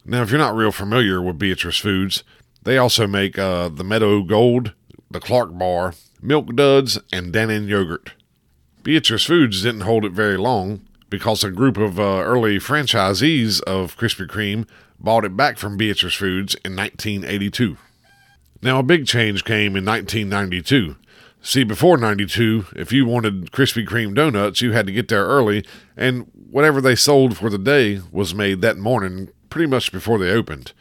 Now, 0.06 0.22
if 0.22 0.32
you're 0.32 0.40
not 0.40 0.56
real 0.56 0.72
familiar 0.72 1.22
with 1.22 1.38
Beatrice 1.38 1.78
Foods, 1.78 2.24
they 2.64 2.78
also 2.78 3.08
make 3.08 3.38
uh, 3.38 3.70
the 3.70 3.84
Meadow 3.84 4.24
Gold, 4.24 4.74
the 5.12 5.20
Clark 5.20 5.58
Bar, 5.58 5.94
Milk 6.22 6.56
Duds, 6.56 7.00
and 7.12 7.34
Dannon 7.34 7.68
Yogurt. 7.68 8.14
Beatrice 8.90 9.26
Foods 9.26 9.62
didn't 9.62 9.82
hold 9.82 10.04
it 10.04 10.14
very 10.14 10.36
long 10.36 10.82
because 11.12 11.44
a 11.44 11.52
group 11.52 11.78
of 11.78 12.00
uh, 12.00 12.24
early 12.26 12.58
franchisees 12.58 13.62
of 13.62 13.96
Krispy 13.96 14.26
Kreme 14.26 14.68
bought 15.00 15.24
it 15.24 15.38
back 15.38 15.60
from 15.60 15.78
Beatrice 15.78 16.16
Foods 16.16 16.56
in 16.66 16.76
1982. 16.76 17.78
Now, 18.64 18.80
a 18.80 18.84
big 18.84 19.06
change 19.06 19.46
came 19.46 19.76
in 19.76 19.86
1992. 19.86 20.96
See, 21.40 21.64
before 21.64 22.00
92, 22.00 22.66
if 22.76 22.92
you 22.92 23.06
wanted 23.06 23.52
Krispy 23.52 23.88
Kreme 23.88 24.16
donuts, 24.16 24.60
you 24.60 24.72
had 24.72 24.88
to 24.88 24.92
get 24.92 25.08
there 25.08 25.28
early, 25.28 25.64
and 25.96 26.26
whatever 26.34 26.82
they 26.82 26.96
sold 26.96 27.38
for 27.38 27.52
the 27.52 27.60
day 27.60 28.02
was 28.12 28.34
made 28.34 28.62
that 28.62 28.78
morning, 28.78 29.30
pretty 29.52 29.70
much 29.70 29.92
before 29.92 30.18
they 30.18 30.32
opened. 30.32 30.74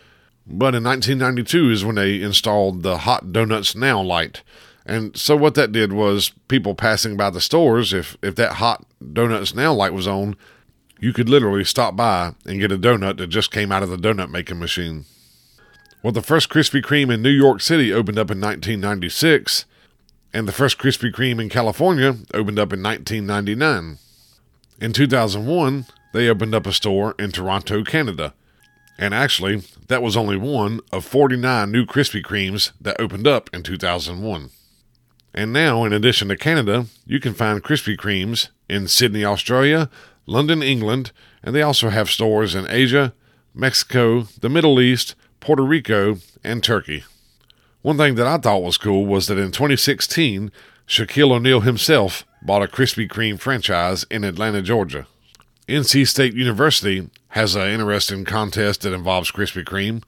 But 0.46 0.74
in 0.74 0.82
1992 0.82 1.70
is 1.70 1.84
when 1.84 1.96
they 1.96 2.22
installed 2.22 2.82
the 2.82 2.96
Hot 3.00 3.34
Donuts 3.34 3.74
Now 3.74 4.00
light, 4.00 4.42
and 4.88 5.14
so 5.16 5.36
what 5.36 5.54
that 5.54 5.70
did 5.70 5.92
was 5.92 6.30
people 6.48 6.74
passing 6.74 7.16
by 7.16 7.28
the 7.28 7.42
stores, 7.42 7.92
if 7.92 8.16
if 8.22 8.34
that 8.36 8.54
hot 8.54 8.86
donuts 9.12 9.54
now 9.54 9.72
light 9.74 9.92
was 9.92 10.08
on, 10.08 10.34
you 10.98 11.12
could 11.12 11.28
literally 11.28 11.64
stop 11.64 11.94
by 11.94 12.34
and 12.46 12.58
get 12.58 12.72
a 12.72 12.78
donut 12.78 13.18
that 13.18 13.26
just 13.26 13.52
came 13.52 13.70
out 13.70 13.82
of 13.82 13.90
the 13.90 13.98
donut 13.98 14.30
making 14.30 14.58
machine. 14.58 15.04
Well, 16.02 16.12
the 16.12 16.22
first 16.22 16.48
Krispy 16.48 16.80
Kreme 16.80 17.12
in 17.12 17.20
New 17.20 17.28
York 17.28 17.60
City 17.60 17.92
opened 17.92 18.18
up 18.18 18.30
in 18.30 18.40
1996, 18.40 19.66
and 20.32 20.48
the 20.48 20.52
first 20.52 20.78
Krispy 20.78 21.12
Kreme 21.12 21.40
in 21.40 21.50
California 21.50 22.16
opened 22.32 22.58
up 22.58 22.72
in 22.72 22.82
1999. 22.82 23.98
In 24.80 24.92
2001, 24.92 25.86
they 26.14 26.28
opened 26.28 26.54
up 26.54 26.66
a 26.66 26.72
store 26.72 27.14
in 27.18 27.30
Toronto, 27.30 27.84
Canada. 27.84 28.32
And 28.96 29.12
actually, 29.12 29.64
that 29.88 30.02
was 30.02 30.16
only 30.16 30.36
one 30.36 30.80
of 30.92 31.04
49 31.04 31.70
new 31.70 31.84
Krispy 31.84 32.22
Kremes 32.22 32.72
that 32.80 32.98
opened 32.98 33.26
up 33.26 33.50
in 33.52 33.62
2001. 33.62 34.50
And 35.34 35.52
now, 35.52 35.84
in 35.84 35.92
addition 35.92 36.28
to 36.28 36.36
Canada, 36.36 36.86
you 37.06 37.20
can 37.20 37.34
find 37.34 37.62
Krispy 37.62 37.96
Kremes 37.96 38.48
in 38.68 38.88
Sydney, 38.88 39.24
Australia, 39.24 39.90
London, 40.26 40.62
England, 40.62 41.12
and 41.42 41.54
they 41.54 41.62
also 41.62 41.90
have 41.90 42.10
stores 42.10 42.54
in 42.54 42.66
Asia, 42.68 43.14
Mexico, 43.54 44.22
the 44.40 44.48
Middle 44.48 44.80
East, 44.80 45.14
Puerto 45.40 45.62
Rico, 45.62 46.18
and 46.42 46.62
Turkey. 46.62 47.04
One 47.82 47.96
thing 47.96 48.16
that 48.16 48.26
I 48.26 48.38
thought 48.38 48.62
was 48.62 48.78
cool 48.78 49.06
was 49.06 49.26
that 49.28 49.38
in 49.38 49.52
2016, 49.52 50.50
Shaquille 50.86 51.32
O'Neal 51.32 51.60
himself 51.60 52.26
bought 52.42 52.62
a 52.62 52.66
Krispy 52.66 53.08
Kreme 53.08 53.38
franchise 53.38 54.04
in 54.10 54.24
Atlanta, 54.24 54.62
Georgia. 54.62 55.06
NC 55.68 56.06
State 56.06 56.34
University 56.34 57.10
has 57.28 57.54
an 57.54 57.68
interesting 57.68 58.24
contest 58.24 58.82
that 58.82 58.94
involves 58.94 59.30
Krispy 59.30 59.64
Kreme. 59.64 60.02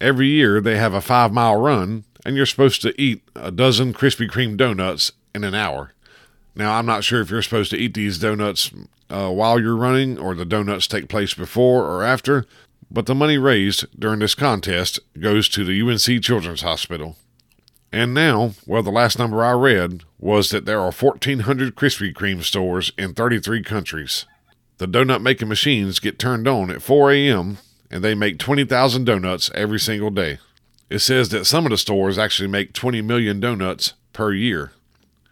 Every 0.00 0.28
year, 0.28 0.60
they 0.60 0.76
have 0.76 0.92
a 0.92 1.00
five 1.00 1.32
mile 1.32 1.56
run 1.56 2.04
and 2.26 2.36
you're 2.36 2.44
supposed 2.44 2.82
to 2.82 3.00
eat 3.00 3.22
a 3.36 3.52
dozen 3.52 3.94
Krispy 3.94 4.28
Kreme 4.28 4.56
donuts 4.56 5.12
in 5.32 5.44
an 5.44 5.54
hour. 5.54 5.92
Now, 6.56 6.74
I'm 6.74 6.84
not 6.84 7.04
sure 7.04 7.20
if 7.20 7.30
you're 7.30 7.40
supposed 7.40 7.70
to 7.70 7.76
eat 7.76 7.94
these 7.94 8.18
donuts 8.18 8.72
uh, 9.08 9.30
while 9.30 9.60
you're 9.60 9.76
running 9.76 10.18
or 10.18 10.34
the 10.34 10.44
donuts 10.44 10.88
take 10.88 11.08
place 11.08 11.34
before 11.34 11.84
or 11.84 12.02
after, 12.02 12.44
but 12.90 13.06
the 13.06 13.14
money 13.14 13.38
raised 13.38 13.86
during 13.96 14.18
this 14.18 14.34
contest 14.34 14.98
goes 15.20 15.48
to 15.50 15.62
the 15.62 15.80
UNC 15.80 16.20
Children's 16.20 16.62
Hospital. 16.62 17.14
And 17.92 18.12
now, 18.12 18.54
well, 18.66 18.82
the 18.82 18.90
last 18.90 19.20
number 19.20 19.44
I 19.44 19.52
read 19.52 20.02
was 20.18 20.50
that 20.50 20.64
there 20.64 20.80
are 20.80 20.90
1,400 20.90 21.76
Krispy 21.76 22.12
Kreme 22.12 22.42
stores 22.42 22.90
in 22.98 23.14
33 23.14 23.62
countries. 23.62 24.26
The 24.78 24.88
donut 24.88 25.22
making 25.22 25.46
machines 25.46 26.00
get 26.00 26.18
turned 26.18 26.48
on 26.48 26.72
at 26.72 26.82
4 26.82 27.12
a.m., 27.12 27.58
and 27.88 28.02
they 28.02 28.16
make 28.16 28.40
20,000 28.40 29.04
donuts 29.04 29.48
every 29.54 29.78
single 29.78 30.10
day. 30.10 30.38
It 30.88 31.00
says 31.00 31.30
that 31.30 31.46
some 31.46 31.66
of 31.66 31.70
the 31.70 31.78
stores 31.78 32.18
actually 32.18 32.48
make 32.48 32.72
20 32.72 33.02
million 33.02 33.40
donuts 33.40 33.94
per 34.12 34.32
year. 34.32 34.72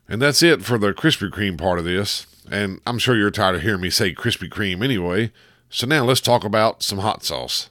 And 0.09 0.21
that's 0.21 0.43
it 0.43 0.63
for 0.63 0.79
the 0.79 0.93
Krispy 0.93 1.31
Kreme 1.31 1.57
part 1.57 1.79
of 1.79 1.85
this. 1.85 2.27
And 2.51 2.81
I'm 2.87 2.99
sure 2.99 3.17
you're 3.17 3.31
tired 3.31 3.57
of 3.57 3.63
hearing 3.63 3.81
me 3.81 3.91
say 3.91 4.13
Krispy 4.13 4.49
Kreme 4.49 4.83
anyway. 4.85 5.33
So 5.71 5.87
now 5.87 6.05
let's 6.05 6.21
talk 6.21 6.45
about 6.45 6.83
some 6.83 6.99
hot 6.99 7.25
sauce. 7.25 7.71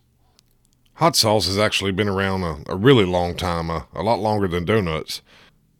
Hot 0.96 1.16
sauce 1.16 1.48
has 1.48 1.58
actually 1.58 1.92
been 1.92 2.10
around 2.10 2.44
a, 2.44 2.74
a 2.74 2.76
really 2.76 3.06
long 3.06 3.36
time, 3.36 3.70
a, 3.70 3.88
a 3.94 4.04
lot 4.04 4.20
longer 4.20 4.48
than 4.48 4.66
donuts. 4.66 5.22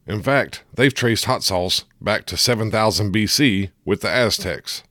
In 0.06 0.22
fact, 0.22 0.62
they've 0.74 0.92
traced 0.94 1.24
hot 1.24 1.42
sauce 1.42 1.84
back 2.00 2.26
to 2.26 2.36
7000 2.36 3.12
BC 3.12 3.70
with 3.84 4.02
the 4.02 4.10
Aztecs. 4.10 4.82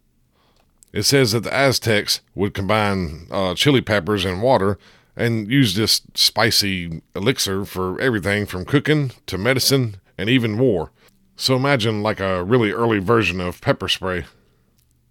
It 0.92 1.04
says 1.04 1.32
that 1.32 1.42
the 1.42 1.54
Aztecs 1.54 2.22
would 2.36 2.54
combine 2.54 3.28
uh, 3.32 3.56
chili 3.56 3.82
peppers 3.82 4.26
and 4.26 4.42
water 4.42 4.78
and 5.16 5.50
use 5.52 5.76
this 5.76 6.02
spicy 6.14 7.02
elixir 7.16 7.66
for 7.66 8.00
everything 8.00 8.46
from 8.46 8.66
cooking 8.66 9.12
to 9.28 9.38
medicine 9.38 9.98
and 10.18 10.30
even 10.30 10.58
war. 10.58 10.92
So 11.36 11.56
imagine 11.56 12.04
like 12.04 12.20
a 12.20 12.44
really 12.44 12.72
early 12.72 13.00
version 13.00 13.42
of 13.42 13.62
pepper 13.62 13.88
spray. 13.88 14.26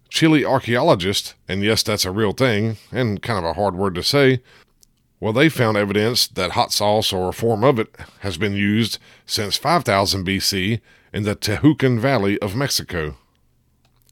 Chile 0.09 0.45
archaeologists, 0.45 1.33
and 1.47 1.63
yes, 1.63 1.83
that's 1.83 2.05
a 2.05 2.11
real 2.11 2.33
thing, 2.33 2.77
and 2.91 3.21
kind 3.21 3.39
of 3.39 3.45
a 3.45 3.53
hard 3.53 3.75
word 3.75 3.95
to 3.95 4.03
say, 4.03 4.41
well, 5.19 5.33
they 5.33 5.47
found 5.47 5.77
evidence 5.77 6.27
that 6.27 6.51
hot 6.51 6.73
sauce 6.73 7.13
or 7.13 7.29
a 7.29 7.33
form 7.33 7.63
of 7.63 7.79
it 7.79 7.95
has 8.19 8.37
been 8.37 8.53
used 8.53 8.99
since 9.25 9.55
5000 9.55 10.25
BC 10.25 10.81
in 11.13 11.23
the 11.23 11.35
Tehuacan 11.35 11.99
Valley 11.99 12.37
of 12.41 12.57
Mexico. 12.57 13.15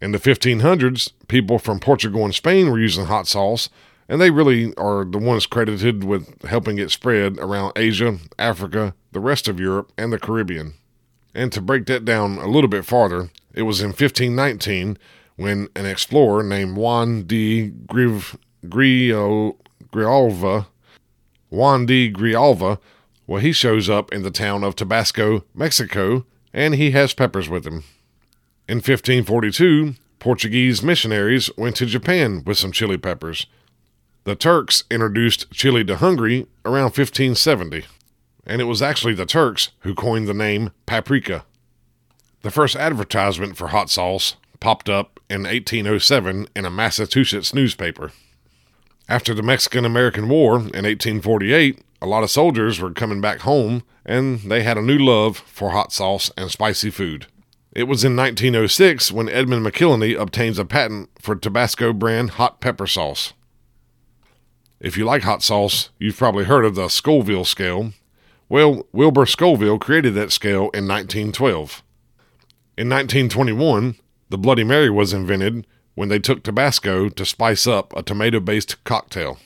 In 0.01 0.13
the 0.13 0.17
1500s, 0.19 1.11
people 1.27 1.59
from 1.59 1.79
Portugal 1.79 2.23
and 2.23 2.33
Spain 2.33 2.71
were 2.71 2.79
using 2.79 3.05
hot 3.05 3.27
sauce 3.27 3.69
and 4.11 4.21
they 4.21 4.29
really 4.29 4.75
are 4.75 5.05
the 5.05 5.17
ones 5.17 5.45
credited 5.45 6.03
with 6.03 6.43
helping 6.43 6.77
it 6.77 6.91
spread 6.91 7.39
around 7.39 7.71
Asia, 7.77 8.17
Africa, 8.37 8.93
the 9.13 9.21
rest 9.21 9.47
of 9.47 9.57
Europe, 9.57 9.93
and 9.97 10.11
the 10.11 10.19
Caribbean. 10.19 10.73
And 11.33 11.49
to 11.53 11.61
break 11.61 11.85
that 11.85 12.03
down 12.03 12.37
a 12.37 12.47
little 12.47 12.67
bit 12.67 12.83
farther, 12.83 13.29
it 13.53 13.61
was 13.61 13.79
in 13.79 13.91
1519 13.91 14.97
when 15.37 15.69
an 15.77 15.85
explorer 15.85 16.43
named 16.43 16.75
Juan 16.75 17.25
de 17.25 17.69
Griv- 17.71 18.35
Grijalva, 18.65 19.55
Juan 21.49 21.85
de 21.85 22.11
Grijalva, 22.11 22.79
well, 23.25 23.39
he 23.39 23.53
shows 23.53 23.89
up 23.89 24.11
in 24.11 24.23
the 24.23 24.31
town 24.31 24.65
of 24.65 24.75
Tabasco, 24.75 25.45
Mexico, 25.55 26.25
and 26.53 26.75
he 26.75 26.91
has 26.91 27.13
peppers 27.13 27.47
with 27.47 27.65
him. 27.65 27.85
In 28.67 28.79
1542, 28.79 29.95
Portuguese 30.19 30.83
missionaries 30.83 31.49
went 31.55 31.77
to 31.77 31.85
Japan 31.85 32.43
with 32.45 32.57
some 32.57 32.73
chili 32.73 32.97
peppers 32.97 33.47
The 34.23 34.35
Turks 34.35 34.83
introduced 34.91 35.49
chili 35.49 35.83
to 35.85 35.95
Hungary 35.95 36.45
around 36.63 36.95
1570, 36.95 37.85
and 38.45 38.61
it 38.61 38.65
was 38.65 38.79
actually 38.79 39.15
the 39.15 39.25
Turks 39.25 39.71
who 39.79 39.95
coined 39.95 40.27
the 40.27 40.33
name 40.35 40.69
paprika. 40.85 41.43
The 42.43 42.51
first 42.51 42.75
advertisement 42.75 43.57
for 43.57 43.69
hot 43.69 43.89
sauce 43.89 44.35
popped 44.59 44.89
up 44.89 45.19
in 45.27 45.41
1807 45.41 46.49
in 46.55 46.65
a 46.65 46.69
Massachusetts 46.69 47.51
newspaper. 47.55 48.11
After 49.09 49.33
the 49.33 49.41
Mexican 49.41 49.85
American 49.85 50.29
War 50.29 50.57
in 50.57 50.85
1848, 50.85 51.81
a 51.99 52.05
lot 52.05 52.21
of 52.23 52.29
soldiers 52.29 52.79
were 52.79 52.91
coming 52.91 53.21
back 53.21 53.39
home 53.39 53.81
and 54.05 54.39
they 54.41 54.61
had 54.61 54.77
a 54.77 54.83
new 54.83 54.99
love 54.99 55.37
for 55.37 55.71
hot 55.71 55.91
sauce 55.91 56.29
and 56.37 56.51
spicy 56.51 56.91
food. 56.91 57.25
It 57.73 57.83
was 57.85 58.03
in 58.03 58.15
1906 58.15 59.11
when 59.11 59.29
Edmund 59.29 59.65
McIlhenny 59.65 60.15
obtains 60.19 60.59
a 60.59 60.65
patent 60.65 61.09
for 61.19 61.35
Tabasco 61.35 61.91
brand 61.91 62.31
hot 62.31 62.61
pepper 62.61 62.85
sauce. 62.85 63.33
If 64.81 64.97
you 64.97 65.05
like 65.05 65.21
hot 65.21 65.43
sauce, 65.43 65.91
you've 65.99 66.17
probably 66.17 66.45
heard 66.45 66.65
of 66.65 66.73
the 66.73 66.89
Scoville 66.89 67.45
scale. 67.45 67.93
Well, 68.49 68.87
Wilbur 68.91 69.27
Scoville 69.27 69.77
created 69.77 70.15
that 70.15 70.31
scale 70.31 70.71
in 70.73 70.87
1912. 70.87 71.83
In 72.77 72.89
1921, 72.89 73.95
the 74.29 74.39
Bloody 74.39 74.63
Mary 74.63 74.89
was 74.89 75.13
invented 75.13 75.67
when 75.93 76.09
they 76.09 76.17
took 76.17 76.41
Tabasco 76.41 77.09
to 77.09 77.25
spice 77.25 77.67
up 77.67 77.95
a 77.95 78.01
tomato 78.01 78.39
based 78.39 78.83
cocktail. 78.83 79.37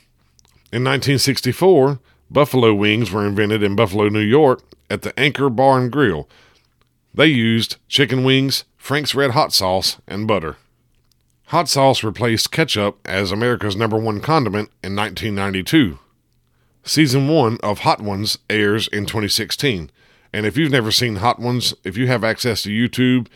In 0.72 0.86
1964, 0.86 2.00
buffalo 2.32 2.74
wings 2.74 3.12
were 3.12 3.27
invented 3.27 3.62
in 3.62 3.75
Buffalo, 3.75 4.08
New 4.08 4.22
York 4.22 4.62
at 4.89 5.01
the 5.01 5.18
Anchor 5.20 5.50
Bar 5.50 5.80
and 5.80 5.92
Grill. 5.92 6.30
They 7.13 7.27
used 7.27 7.75
chicken 7.89 8.24
wings, 8.24 8.63
Frank's 8.77 9.13
Red 9.13 9.32
Hot 9.32 9.51
Sauce, 9.51 9.98
and 10.08 10.27
butter. 10.27 10.56
Hot 11.55 11.69
sauce 11.69 12.03
replaced 12.03 12.51
ketchup 12.51 13.00
as 13.05 13.31
America's 13.31 13.77
number 13.77 13.97
one 13.97 14.19
condiment 14.19 14.71
in 14.83 14.93
1992. 14.93 15.97
Season 16.83 17.29
1 17.29 17.59
of 17.63 17.79
Hot 17.79 18.01
Ones 18.01 18.39
airs 18.50 18.89
in 18.89 19.05
2016. 19.05 19.89
And 20.33 20.45
if 20.45 20.57
you've 20.57 20.74
never 20.74 20.91
seen 20.91 21.15
Hot 21.15 21.39
Ones, 21.39 21.74
if 21.85 21.95
you 21.95 22.07
have 22.07 22.25
access 22.25 22.63
to 22.63 22.69
YouTube, 22.69 23.27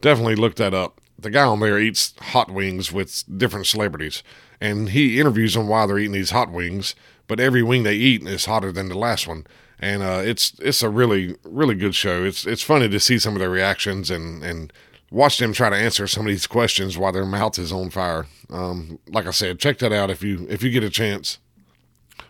definitely 0.00 0.34
look 0.34 0.54
that 0.54 0.72
up. 0.72 1.02
The 1.18 1.28
guy 1.28 1.42
on 1.44 1.60
there 1.60 1.78
eats 1.78 2.14
hot 2.18 2.50
wings 2.50 2.90
with 2.90 3.22
different 3.36 3.66
celebrities, 3.66 4.22
and 4.62 4.88
he 4.88 5.20
interviews 5.20 5.52
them 5.52 5.68
while 5.68 5.86
they're 5.86 5.98
eating 5.98 6.12
these 6.12 6.30
hot 6.30 6.50
wings. 6.50 6.94
But 7.26 7.38
every 7.38 7.62
wing 7.62 7.82
they 7.82 7.96
eat 7.96 8.26
is 8.26 8.46
hotter 8.46 8.72
than 8.72 8.88
the 8.88 8.96
last 8.96 9.28
one, 9.28 9.46
and 9.78 10.02
uh, 10.02 10.22
it's 10.24 10.54
it's 10.60 10.82
a 10.82 10.88
really 10.88 11.36
really 11.44 11.74
good 11.74 11.94
show. 11.94 12.24
It's 12.24 12.46
it's 12.46 12.62
funny 12.62 12.88
to 12.88 12.98
see 12.98 13.18
some 13.18 13.34
of 13.34 13.40
their 13.40 13.50
reactions 13.50 14.10
and 14.10 14.42
and 14.42 14.72
watch 15.10 15.38
them 15.38 15.52
try 15.52 15.70
to 15.70 15.76
answer 15.76 16.06
some 16.06 16.26
of 16.26 16.30
these 16.30 16.46
questions 16.46 16.98
while 16.98 17.12
their 17.12 17.26
mouth 17.26 17.58
is 17.58 17.72
on 17.72 17.90
fire. 17.90 18.26
Um, 18.50 18.98
like 19.08 19.26
I 19.26 19.30
said, 19.30 19.58
check 19.58 19.78
that 19.78 19.92
out 19.92 20.10
if 20.10 20.22
you 20.22 20.46
if 20.48 20.62
you 20.62 20.70
get 20.70 20.84
a 20.84 20.90
chance. 20.90 21.38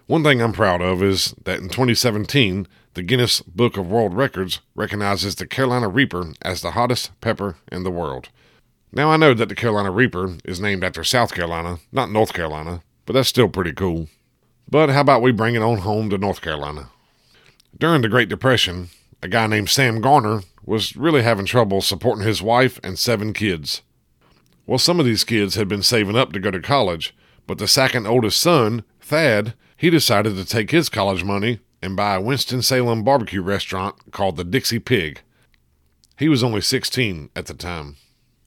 One 0.06 0.22
thing 0.22 0.40
I'm 0.40 0.52
proud 0.52 0.80
of 0.80 1.02
is 1.02 1.34
that 1.44 1.60
in 1.60 1.68
2017, 1.68 2.66
the 2.94 3.02
Guinness 3.02 3.40
Book 3.42 3.76
of 3.76 3.90
World 3.90 4.14
Records 4.14 4.60
recognizes 4.74 5.34
the 5.34 5.46
Carolina 5.46 5.88
Reaper 5.88 6.32
as 6.42 6.62
the 6.62 6.72
hottest 6.72 7.18
pepper 7.20 7.56
in 7.70 7.84
the 7.84 7.90
world. 7.90 8.28
Now 8.90 9.10
I 9.10 9.16
know 9.16 9.34
that 9.34 9.48
the 9.48 9.54
Carolina 9.54 9.90
Reaper 9.90 10.36
is 10.44 10.60
named 10.60 10.82
after 10.82 11.04
South 11.04 11.34
Carolina, 11.34 11.78
not 11.92 12.10
North 12.10 12.32
Carolina, 12.32 12.82
but 13.04 13.12
that's 13.12 13.28
still 13.28 13.48
pretty 13.48 13.72
cool. 13.72 14.08
But 14.70 14.90
how 14.90 15.02
about 15.02 15.22
we 15.22 15.32
bring 15.32 15.54
it 15.54 15.62
on 15.62 15.78
home 15.78 16.10
to 16.10 16.18
North 16.18 16.40
Carolina? 16.40 16.90
During 17.78 18.02
the 18.02 18.08
Great 18.08 18.28
Depression, 18.28 18.88
a 19.22 19.28
guy 19.28 19.46
named 19.46 19.70
Sam 19.70 20.00
Garner 20.00 20.42
was 20.64 20.96
really 20.96 21.22
having 21.22 21.46
trouble 21.46 21.80
supporting 21.80 22.24
his 22.24 22.42
wife 22.42 22.78
and 22.82 22.98
seven 22.98 23.32
kids. 23.32 23.82
Well, 24.66 24.78
some 24.78 25.00
of 25.00 25.06
these 25.06 25.24
kids 25.24 25.54
had 25.54 25.66
been 25.68 25.82
saving 25.82 26.16
up 26.16 26.32
to 26.32 26.40
go 26.40 26.50
to 26.50 26.60
college, 26.60 27.14
but 27.46 27.58
the 27.58 27.66
second 27.66 28.06
oldest 28.06 28.40
son, 28.40 28.84
Thad, 29.00 29.54
he 29.76 29.90
decided 29.90 30.36
to 30.36 30.44
take 30.44 30.70
his 30.70 30.88
college 30.88 31.24
money 31.24 31.60
and 31.80 31.96
buy 31.96 32.16
a 32.16 32.20
Winston-Salem 32.20 33.02
barbecue 33.02 33.40
restaurant 33.40 34.12
called 34.12 34.36
the 34.36 34.44
Dixie 34.44 34.78
Pig. 34.78 35.22
He 36.18 36.28
was 36.28 36.44
only 36.44 36.60
16 36.60 37.30
at 37.34 37.46
the 37.46 37.54
time. 37.54 37.96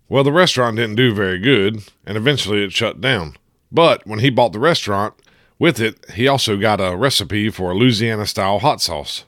Well, 0.10 0.24
the 0.24 0.32
restaurant 0.32 0.76
didn't 0.76 0.98
do 0.98 1.14
very 1.14 1.40
good, 1.40 1.90
and 2.06 2.18
eventually 2.18 2.64
it 2.64 2.74
shut 2.74 3.00
down. 3.00 3.38
But 3.72 4.06
when 4.06 4.20
he 4.20 4.30
bought 4.30 4.52
the 4.52 4.60
restaurant, 4.60 5.14
with 5.58 5.80
it, 5.80 6.06
he 6.12 6.28
also 6.28 6.58
got 6.58 6.82
a 6.82 6.98
recipe 6.98 7.50
for 7.50 7.72
a 7.72 7.76
Louisiana 7.76 8.26
style 8.26 8.60
hot 8.60 8.82
sauce. 8.82 9.26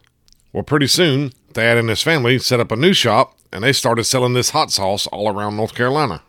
Well, 0.53 0.63
pretty 0.63 0.87
soon, 0.87 1.31
Thad 1.53 1.77
and 1.77 1.89
his 1.89 2.03
family 2.03 2.37
set 2.37 2.59
up 2.59 2.71
a 2.71 2.75
new 2.75 2.93
shop 2.93 3.35
and 3.51 3.63
they 3.63 3.73
started 3.73 4.03
selling 4.03 4.35
this 4.35 4.51
hot 4.51 4.71
sauce 4.71 5.07
all 5.07 5.27
around 5.27 5.57
North 5.57 5.73
Carolina. 5.73 6.21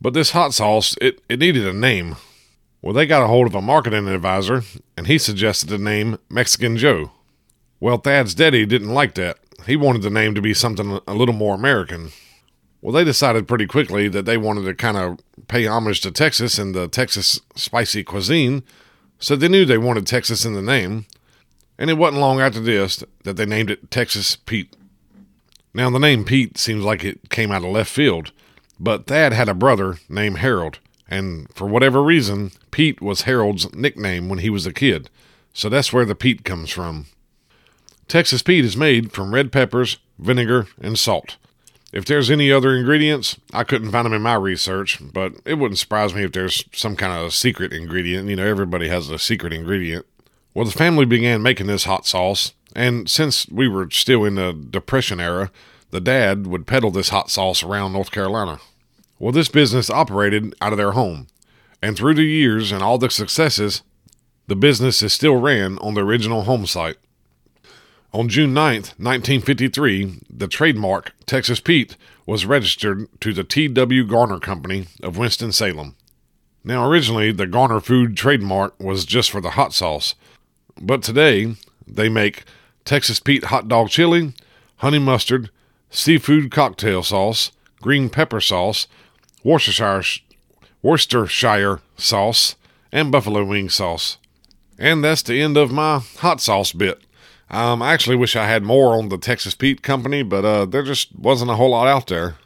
But 0.00 0.14
this 0.14 0.30
hot 0.30 0.54
sauce, 0.54 0.96
it, 1.02 1.20
it 1.28 1.38
needed 1.38 1.66
a 1.66 1.72
name. 1.72 2.16
Well, 2.80 2.94
they 2.94 3.06
got 3.06 3.22
a 3.22 3.28
hold 3.28 3.46
of 3.46 3.54
a 3.54 3.60
marketing 3.60 4.08
advisor 4.08 4.62
and 4.96 5.06
he 5.06 5.18
suggested 5.18 5.68
the 5.68 5.78
name 5.78 6.18
Mexican 6.30 6.78
Joe. 6.78 7.12
Well, 7.78 7.98
Thad's 7.98 8.34
daddy 8.34 8.64
didn't 8.64 8.94
like 8.94 9.14
that. 9.14 9.38
He 9.66 9.76
wanted 9.76 10.02
the 10.02 10.10
name 10.10 10.34
to 10.34 10.40
be 10.40 10.54
something 10.54 10.98
a 11.06 11.14
little 11.14 11.34
more 11.34 11.54
American. 11.54 12.10
Well, 12.80 12.92
they 12.92 13.04
decided 13.04 13.46
pretty 13.46 13.66
quickly 13.66 14.08
that 14.08 14.24
they 14.24 14.38
wanted 14.38 14.64
to 14.64 14.74
kind 14.74 14.96
of 14.96 15.20
pay 15.46 15.66
homage 15.66 16.00
to 16.00 16.10
Texas 16.10 16.58
and 16.58 16.74
the 16.74 16.88
Texas 16.88 17.40
spicy 17.54 18.02
cuisine, 18.02 18.64
so 19.20 19.36
they 19.36 19.46
knew 19.46 19.64
they 19.64 19.78
wanted 19.78 20.06
Texas 20.06 20.44
in 20.44 20.54
the 20.54 20.62
name 20.62 21.06
and 21.82 21.90
it 21.90 21.98
wasn't 21.98 22.20
long 22.20 22.40
after 22.40 22.60
this 22.60 23.02
that 23.24 23.36
they 23.36 23.44
named 23.44 23.68
it 23.68 23.90
Texas 23.90 24.36
Pete. 24.36 24.76
Now, 25.74 25.90
the 25.90 25.98
name 25.98 26.24
Pete 26.24 26.56
seems 26.56 26.84
like 26.84 27.02
it 27.02 27.28
came 27.28 27.50
out 27.50 27.64
of 27.64 27.70
left 27.70 27.90
field, 27.90 28.30
but 28.78 29.08
Thad 29.08 29.32
had 29.32 29.48
a 29.48 29.54
brother 29.54 29.96
named 30.08 30.38
Harold, 30.38 30.78
and 31.08 31.52
for 31.52 31.66
whatever 31.66 32.00
reason, 32.00 32.52
Pete 32.70 33.02
was 33.02 33.22
Harold's 33.22 33.74
nickname 33.74 34.28
when 34.28 34.38
he 34.38 34.48
was 34.48 34.64
a 34.64 34.72
kid, 34.72 35.10
so 35.52 35.68
that's 35.68 35.92
where 35.92 36.04
the 36.04 36.14
Pete 36.14 36.44
comes 36.44 36.70
from. 36.70 37.06
Texas 38.06 38.42
Pete 38.42 38.64
is 38.64 38.76
made 38.76 39.10
from 39.10 39.34
red 39.34 39.50
peppers, 39.50 39.98
vinegar, 40.20 40.68
and 40.80 40.96
salt. 40.96 41.36
If 41.92 42.04
there's 42.04 42.30
any 42.30 42.52
other 42.52 42.76
ingredients, 42.76 43.38
I 43.52 43.64
couldn't 43.64 43.90
find 43.90 44.06
them 44.06 44.14
in 44.14 44.22
my 44.22 44.34
research, 44.34 45.00
but 45.12 45.32
it 45.44 45.54
wouldn't 45.54 45.80
surprise 45.80 46.14
me 46.14 46.22
if 46.22 46.30
there's 46.30 46.64
some 46.72 46.94
kind 46.94 47.12
of 47.12 47.34
secret 47.34 47.72
ingredient. 47.72 48.28
You 48.28 48.36
know, 48.36 48.46
everybody 48.46 48.88
has 48.88 49.10
a 49.10 49.18
secret 49.18 49.52
ingredient. 49.52 50.06
Well, 50.54 50.66
the 50.66 50.72
family 50.72 51.06
began 51.06 51.42
making 51.42 51.66
this 51.66 51.84
hot 51.84 52.06
sauce, 52.06 52.52
and 52.76 53.08
since 53.08 53.48
we 53.48 53.68
were 53.68 53.88
still 53.90 54.24
in 54.24 54.34
the 54.34 54.52
Depression 54.52 55.18
era, 55.18 55.50
the 55.90 56.00
dad 56.00 56.46
would 56.46 56.66
peddle 56.66 56.90
this 56.90 57.08
hot 57.08 57.30
sauce 57.30 57.62
around 57.62 57.92
North 57.92 58.10
Carolina. 58.10 58.58
Well, 59.18 59.32
this 59.32 59.48
business 59.48 59.88
operated 59.88 60.54
out 60.60 60.72
of 60.72 60.78
their 60.78 60.92
home, 60.92 61.28
and 61.80 61.96
through 61.96 62.14
the 62.14 62.24
years 62.24 62.70
and 62.70 62.82
all 62.82 62.98
the 62.98 63.08
successes, 63.08 63.82
the 64.46 64.56
business 64.56 65.02
is 65.02 65.12
still 65.12 65.36
ran 65.36 65.78
on 65.78 65.94
the 65.94 66.04
original 66.04 66.42
home 66.42 66.66
site. 66.66 66.96
On 68.12 68.28
June 68.28 68.52
9, 68.52 68.74
1953, 68.74 70.20
the 70.28 70.48
trademark 70.48 71.14
Texas 71.24 71.60
Pete 71.60 71.96
was 72.26 72.44
registered 72.44 73.08
to 73.20 73.32
the 73.32 73.44
T.W. 73.44 74.04
Garner 74.04 74.38
Company 74.38 74.86
of 75.02 75.16
Winston-Salem. 75.16 75.96
Now, 76.62 76.86
originally, 76.86 77.32
the 77.32 77.46
Garner 77.46 77.80
Food 77.80 78.16
trademark 78.16 78.78
was 78.78 79.06
just 79.06 79.30
for 79.30 79.40
the 79.40 79.50
hot 79.50 79.72
sauce, 79.72 80.14
but 80.80 81.02
today, 81.02 81.54
they 81.86 82.08
make 82.08 82.44
Texas 82.84 83.20
Pete 83.20 83.44
hot 83.44 83.68
dog 83.68 83.88
chili, 83.88 84.34
honey 84.78 84.98
mustard, 84.98 85.50
seafood 85.90 86.50
cocktail 86.50 87.02
sauce, 87.02 87.52
green 87.80 88.08
pepper 88.08 88.40
sauce, 88.40 88.86
Worcestershire, 89.44 90.02
Worcestershire 90.82 91.80
sauce, 91.96 92.56
and 92.90 93.12
buffalo 93.12 93.44
wing 93.44 93.68
sauce. 93.68 94.18
And 94.78 95.04
that's 95.04 95.22
the 95.22 95.40
end 95.40 95.56
of 95.56 95.70
my 95.70 96.00
hot 96.18 96.40
sauce 96.40 96.72
bit. 96.72 97.00
Um, 97.50 97.82
I 97.82 97.92
actually 97.92 98.16
wish 98.16 98.34
I 98.34 98.46
had 98.46 98.62
more 98.62 98.96
on 98.96 99.10
the 99.10 99.18
Texas 99.18 99.54
Pete 99.54 99.82
Company, 99.82 100.22
but 100.22 100.44
uh, 100.44 100.64
there 100.64 100.82
just 100.82 101.14
wasn't 101.14 101.50
a 101.50 101.56
whole 101.56 101.70
lot 101.70 101.86
out 101.86 102.06
there. 102.06 102.36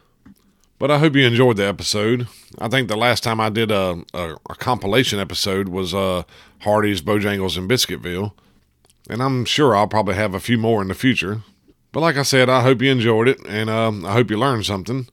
But 0.79 0.91
I 0.91 0.99
hope 0.99 1.15
you 1.15 1.25
enjoyed 1.25 1.57
the 1.57 1.65
episode. 1.65 2.27
I 2.59 2.67
think 2.67 2.87
the 2.87 2.97
last 2.97 3.23
time 3.23 3.39
I 3.39 3.49
did 3.49 3.71
a, 3.71 4.03
a, 4.13 4.35
a 4.49 4.55
compilation 4.55 5.19
episode 5.19 5.69
was 5.69 5.93
uh, 5.93 6.23
Hardee's, 6.59 7.01
Bojangles, 7.01 7.57
and 7.57 7.69
Biscuitville. 7.69 8.33
And 9.09 9.23
I'm 9.23 9.45
sure 9.45 9.73
I'll 9.75 9.87
probably 9.87 10.15
have 10.15 10.35
a 10.35 10.39
few 10.39 10.57
more 10.57 10.81
in 10.81 10.89
the 10.89 10.93
future. 10.93 11.41
But 11.91 12.01
like 12.01 12.17
I 12.17 12.23
said, 12.23 12.49
I 12.49 12.61
hope 12.61 12.81
you 12.81 12.91
enjoyed 12.91 13.27
it, 13.27 13.39
and 13.47 13.69
uh, 13.71 13.91
I 14.05 14.13
hope 14.13 14.29
you 14.29 14.37
learned 14.37 14.67
something. 14.67 15.07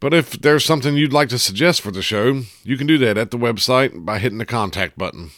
But 0.00 0.12
if 0.12 0.32
there's 0.32 0.64
something 0.64 0.96
you'd 0.96 1.12
like 1.12 1.30
to 1.30 1.38
suggest 1.38 1.80
for 1.80 1.90
the 1.90 2.02
show, 2.02 2.42
you 2.62 2.76
can 2.76 2.86
do 2.86 2.98
that 2.98 3.16
at 3.16 3.30
the 3.30 3.38
website 3.38 4.04
by 4.04 4.18
hitting 4.18 4.38
the 4.38 4.46
contact 4.46 4.98
button. 4.98 5.30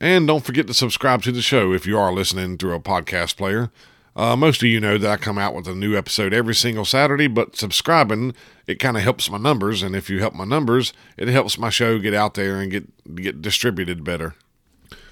And 0.00 0.26
don't 0.26 0.44
forget 0.44 0.66
to 0.68 0.74
subscribe 0.74 1.22
to 1.22 1.32
the 1.32 1.42
show 1.42 1.72
if 1.72 1.86
you 1.86 1.98
are 1.98 2.12
listening 2.12 2.56
through 2.56 2.74
a 2.74 2.80
podcast 2.80 3.36
player. 3.36 3.70
Uh, 4.16 4.34
most 4.34 4.62
of 4.62 4.68
you 4.68 4.80
know 4.80 4.98
that 4.98 5.10
I 5.10 5.16
come 5.16 5.38
out 5.38 5.54
with 5.54 5.68
a 5.68 5.74
new 5.74 5.96
episode 5.96 6.32
every 6.34 6.54
single 6.54 6.84
Saturday, 6.84 7.28
but 7.28 7.56
subscribing 7.56 8.34
it 8.66 8.80
kind 8.80 8.96
of 8.96 9.02
helps 9.02 9.30
my 9.30 9.38
numbers. 9.38 9.82
And 9.82 9.94
if 9.94 10.10
you 10.10 10.18
help 10.18 10.34
my 10.34 10.44
numbers, 10.44 10.92
it 11.16 11.28
helps 11.28 11.58
my 11.58 11.70
show 11.70 11.98
get 11.98 12.14
out 12.14 12.34
there 12.34 12.60
and 12.60 12.70
get 12.70 13.14
get 13.14 13.42
distributed 13.42 14.04
better. 14.04 14.34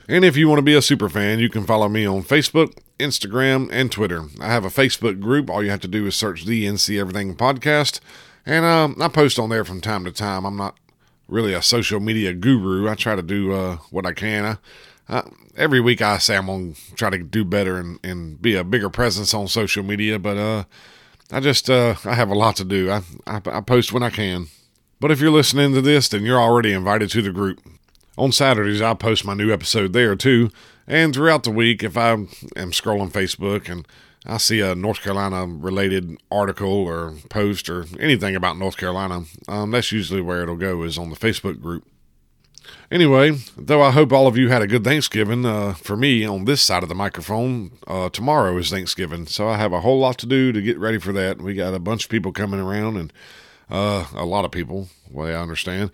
And 0.09 0.24
if 0.24 0.37
you 0.37 0.48
want 0.48 0.59
to 0.59 0.62
be 0.62 0.74
a 0.74 0.82
super 0.82 1.09
fan, 1.09 1.40
you 1.40 1.48
can 1.48 1.64
follow 1.64 1.88
me 1.88 2.06
on 2.06 2.22
Facebook, 2.22 2.76
Instagram, 2.98 3.68
and 3.72 3.90
Twitter. 3.90 4.24
I 4.40 4.48
have 4.48 4.64
a 4.64 4.68
Facebook 4.68 5.20
group. 5.20 5.50
All 5.50 5.64
you 5.64 5.70
have 5.70 5.80
to 5.80 5.88
do 5.88 6.06
is 6.06 6.14
search 6.14 6.44
the 6.44 6.64
NC 6.64 6.98
Everything 6.98 7.35
Podcast, 7.35 8.00
and 8.46 8.64
um, 8.64 8.96
I 9.00 9.09
post 9.09 9.38
on 9.38 9.50
there 9.50 9.64
from 9.64 9.80
time 9.80 10.04
to 10.04 10.12
time. 10.12 10.44
I'm 10.44 10.56
not 10.56 10.78
really 11.28 11.52
a 11.52 11.62
social 11.62 12.00
media 12.00 12.32
guru. 12.32 12.88
I 12.88 12.94
try 12.94 13.16
to 13.16 13.22
do 13.22 13.52
uh, 13.52 13.76
what 13.90 14.06
I 14.06 14.12
can. 14.12 14.59
I, 15.09 15.22
every 15.56 15.80
week 15.80 16.00
I 16.00 16.18
say 16.18 16.37
I'm 16.37 16.46
gonna 16.46 16.72
try 16.94 17.11
to 17.11 17.18
do 17.18 17.44
better 17.44 17.78
and, 17.78 17.98
and 18.04 18.40
be 18.40 18.54
a 18.54 18.64
bigger 18.64 18.88
presence 18.88 19.35
on 19.35 19.48
social 19.48 19.82
media, 19.82 20.18
but 20.18 20.37
uh, 20.37 20.64
I 21.30 21.40
just 21.40 21.68
uh, 21.68 21.96
I 22.04 22.14
have 22.14 22.30
a 22.30 22.35
lot 22.35 22.56
to 22.56 22.64
do. 22.64 22.90
I, 22.90 23.02
I 23.26 23.40
I 23.44 23.61
post 23.61 23.92
when 23.92 24.02
I 24.02 24.11
can. 24.11 24.46
But 24.98 25.11
if 25.11 25.20
you're 25.20 25.30
listening 25.30 25.74
to 25.74 25.82
this, 25.82 26.09
then 26.09 26.24
you're 26.24 26.40
already 26.40 26.72
invited 26.72 27.11
to 27.11 27.22
the 27.22 27.30
group. 27.30 27.61
On 28.16 28.32
Saturdays, 28.32 28.80
I 28.80 28.94
post 28.94 29.26
my 29.26 29.35
new 29.35 29.52
episode 29.52 29.92
there 29.92 30.16
too. 30.16 30.50
And 30.87 31.12
throughout 31.12 31.42
the 31.42 31.50
week, 31.50 31.82
if 31.82 31.96
I 31.96 32.12
am 32.12 32.28
scrolling 32.72 33.12
Facebook 33.12 33.68
and 33.68 33.87
I 34.26 34.38
see 34.38 34.60
a 34.60 34.74
North 34.74 35.00
Carolina 35.02 35.46
related 35.46 36.16
article 36.30 36.72
or 36.72 37.14
post 37.28 37.68
or 37.68 37.86
anything 38.00 38.34
about 38.34 38.58
North 38.58 38.76
Carolina, 38.76 39.24
um, 39.48 39.70
that's 39.70 39.92
usually 39.92 40.20
where 40.20 40.42
it'll 40.42 40.56
go, 40.56 40.82
is 40.82 40.98
on 40.98 41.10
the 41.10 41.16
Facebook 41.16 41.60
group. 41.60 41.86
Anyway, 42.90 43.32
though 43.56 43.82
I 43.82 43.92
hope 43.92 44.12
all 44.12 44.26
of 44.26 44.36
you 44.36 44.48
had 44.48 44.62
a 44.62 44.66
good 44.66 44.84
Thanksgiving, 44.84 45.44
uh, 45.44 45.74
for 45.74 45.96
me 45.96 46.24
on 46.24 46.44
this 46.44 46.62
side 46.62 46.82
of 46.82 46.88
the 46.88 46.94
microphone, 46.94 47.72
uh, 47.86 48.08
tomorrow 48.08 48.56
is 48.58 48.70
Thanksgiving, 48.70 49.26
so 49.26 49.48
I 49.48 49.56
have 49.56 49.72
a 49.72 49.80
whole 49.80 49.98
lot 49.98 50.18
to 50.18 50.26
do 50.26 50.52
to 50.52 50.62
get 50.62 50.78
ready 50.78 50.98
for 50.98 51.12
that. 51.12 51.40
We 51.40 51.54
got 51.54 51.74
a 51.74 51.78
bunch 51.78 52.04
of 52.04 52.10
people 52.10 52.32
coming 52.32 52.60
around 52.60 52.96
and 52.96 53.12
uh, 53.70 54.06
a 54.14 54.24
lot 54.24 54.44
of 54.44 54.50
people, 54.50 54.88
way 55.10 55.34
I 55.34 55.40
understand. 55.40 55.90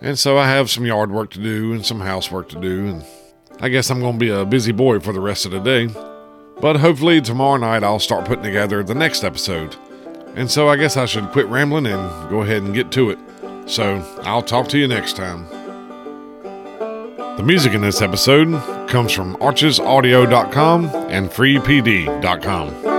And 0.00 0.18
so 0.18 0.36
I 0.36 0.48
have 0.48 0.70
some 0.70 0.84
yard 0.84 1.10
work 1.10 1.30
to 1.30 1.42
do 1.42 1.72
and 1.72 1.84
some 1.84 2.00
housework 2.00 2.50
to 2.50 2.60
do, 2.60 2.86
and 2.86 3.04
I 3.60 3.68
guess 3.70 3.90
I'm 3.90 4.00
going 4.00 4.18
to 4.18 4.18
be 4.18 4.30
a 4.30 4.44
busy 4.44 4.72
boy 4.72 5.00
for 5.00 5.12
the 5.12 5.20
rest 5.20 5.46
of 5.46 5.52
the 5.52 5.60
day. 5.60 6.13
But 6.64 6.76
hopefully 6.76 7.20
tomorrow 7.20 7.58
night 7.58 7.84
I'll 7.84 7.98
start 7.98 8.24
putting 8.24 8.42
together 8.42 8.82
the 8.82 8.94
next 8.94 9.22
episode. 9.22 9.76
And 10.34 10.50
so 10.50 10.66
I 10.66 10.76
guess 10.76 10.96
I 10.96 11.04
should 11.04 11.30
quit 11.30 11.46
rambling 11.48 11.84
and 11.84 12.30
go 12.30 12.40
ahead 12.40 12.62
and 12.62 12.72
get 12.72 12.90
to 12.92 13.10
it. 13.10 13.18
So 13.66 13.96
I'll 14.22 14.40
talk 14.40 14.68
to 14.68 14.78
you 14.78 14.88
next 14.88 15.14
time. 15.14 15.46
The 17.36 17.42
music 17.44 17.74
in 17.74 17.82
this 17.82 18.00
episode 18.00 18.88
comes 18.88 19.12
from 19.12 19.36
archesaudio.com 19.36 20.86
and 20.86 21.28
freepd.com. 21.28 22.93